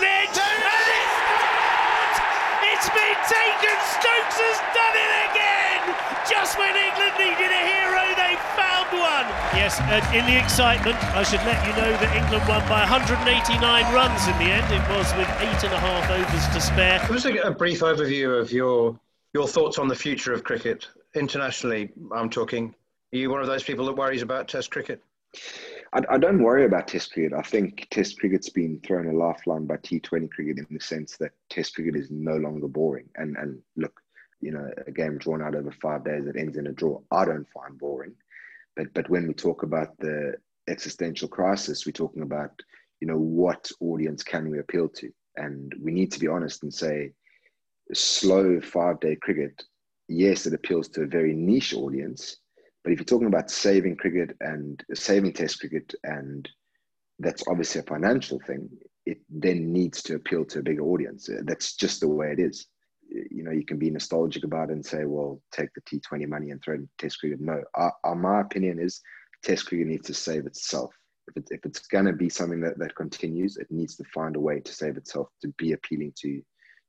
[2.67, 3.77] it's been taken.
[3.95, 5.95] Stokes has done it again.
[6.29, 8.10] Just when England needed a hero,
[8.91, 9.27] they found.
[9.55, 13.93] Yes, and in the excitement, I should let you know that England won by 189
[13.93, 14.67] runs in the end.
[14.71, 16.99] It was with eight and a half overs to spare.
[17.07, 18.99] Give us a, a brief overview of your
[19.33, 21.91] your thoughts on the future of cricket internationally.
[22.11, 22.75] I'm talking.
[23.13, 25.03] Are you one of those people that worries about Test cricket?
[25.93, 27.33] I, I, don't worry about Test cricket.
[27.33, 31.31] I think Test cricket's been thrown a lifeline by T20 cricket in the sense that
[31.49, 33.09] Test cricket is no longer boring.
[33.15, 34.01] And and look,
[34.41, 37.25] you know, a game drawn out over five days that ends in a draw, I
[37.25, 38.13] don't find boring.
[38.75, 40.35] But but when we talk about the
[40.67, 42.51] existential crisis, we're talking about
[42.99, 46.73] you know what audience can we appeal to, and we need to be honest and
[46.73, 47.11] say
[47.93, 49.63] slow five day cricket,
[50.07, 52.37] yes, it appeals to a very niche audience.
[52.83, 56.47] But if you're talking about saving cricket and saving test cricket, and
[57.19, 58.69] that's obviously a financial thing,
[59.05, 61.29] it then needs to appeal to a bigger audience.
[61.43, 62.67] That's just the way it is.
[63.11, 66.51] You know, you can be nostalgic about it and say, well, take the T20 money
[66.51, 67.41] and throw it test cricket.
[67.41, 69.01] No, our, our, my opinion is
[69.43, 70.91] test cricket needs to save itself.
[71.27, 74.35] If, it, if it's going to be something that, that continues, it needs to find
[74.35, 76.41] a way to save itself to be appealing to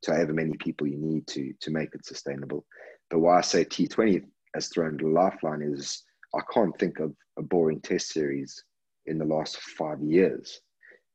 [0.02, 2.64] to however many people you need to to make it sustainable.
[3.10, 6.02] But why I say T20 has thrown the lifeline is
[6.34, 8.62] I can't think of a boring test series
[9.06, 10.60] in the last five years.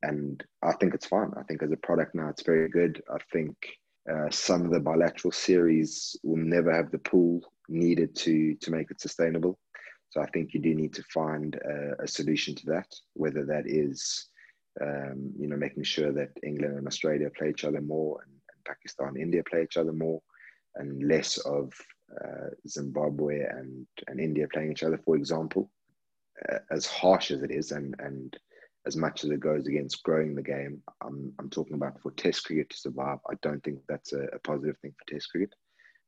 [0.04, 1.32] And I think it's fine.
[1.38, 3.02] I think as a product now, it's very good.
[3.12, 3.56] I think
[4.12, 8.90] uh, some of the bilateral series will never have the pool needed to to make
[8.92, 9.60] it sustainable.
[10.10, 13.66] So I think you do need to find a, a solution to that, whether that
[13.68, 14.28] is,
[14.82, 18.32] um, you know, making sure that England and Australia play each other more and
[18.66, 20.22] Pakistan, and India play each other more,
[20.76, 21.74] and less of
[22.24, 25.70] uh, Zimbabwe and, and India playing each other, for example.
[26.50, 28.38] Uh, as harsh as it is, and, and
[28.88, 32.46] as much as it goes against growing the game, I'm, I'm talking about for Test
[32.46, 33.20] cricket to survive.
[33.30, 35.54] I don't think that's a, a positive thing for Test cricket.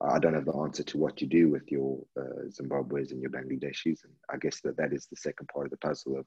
[0.02, 3.32] I don't have the answer to what you do with your uh, Zimbabwe's and your
[3.32, 6.26] Bangladeshis, and I guess that that is the second part of the puzzle of,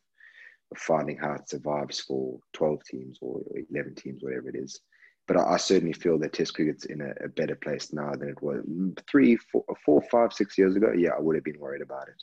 [0.70, 3.40] of finding how it survives for 12 teams or
[3.70, 4.78] 11 teams, whatever it is
[5.28, 8.28] but I, I, certainly feel that Test cricket's in a, a, better place now than
[8.28, 8.64] it was
[9.09, 10.92] three, four, four, five, six years ago.
[10.96, 12.20] Yeah, I would have been worried about it,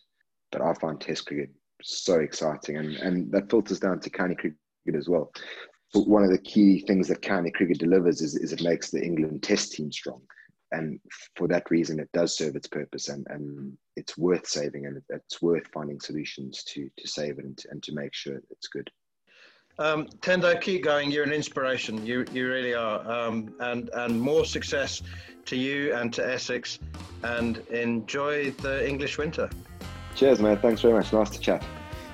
[0.51, 1.49] but I find Test cricket
[1.83, 4.57] so exciting, and and that filters down to county cricket
[4.93, 5.31] as well.
[5.93, 9.03] But one of the key things that county cricket delivers is, is it makes the
[9.03, 10.21] England Test team strong,
[10.71, 10.99] and
[11.35, 15.41] for that reason, it does serve its purpose, and and it's worth saving, and it's
[15.41, 18.89] worth finding solutions to to save it and to, and to make sure it's good.
[19.79, 21.09] Um, Tendo, keep going.
[21.09, 22.05] You're an inspiration.
[22.05, 22.99] You you really are.
[23.09, 25.01] Um, and and more success
[25.45, 26.79] to you and to Essex,
[27.23, 29.49] and enjoy the English winter.
[30.19, 30.57] Cheers, man.
[30.57, 31.13] Thanks very much.
[31.13, 31.63] Nice to chat.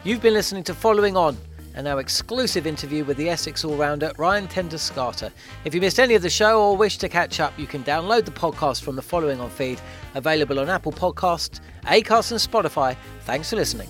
[0.04, 1.36] You've been listening to Following On,
[1.74, 5.32] and our exclusive interview with the Essex all-rounder Ryan Ten-Doeschate.
[5.66, 8.26] If you missed any of the show or wish to catch up, you can download
[8.26, 9.82] the podcast from the Following On feed,
[10.14, 12.96] available on Apple Podcasts, Acast, and Spotify.
[13.22, 13.90] Thanks for listening.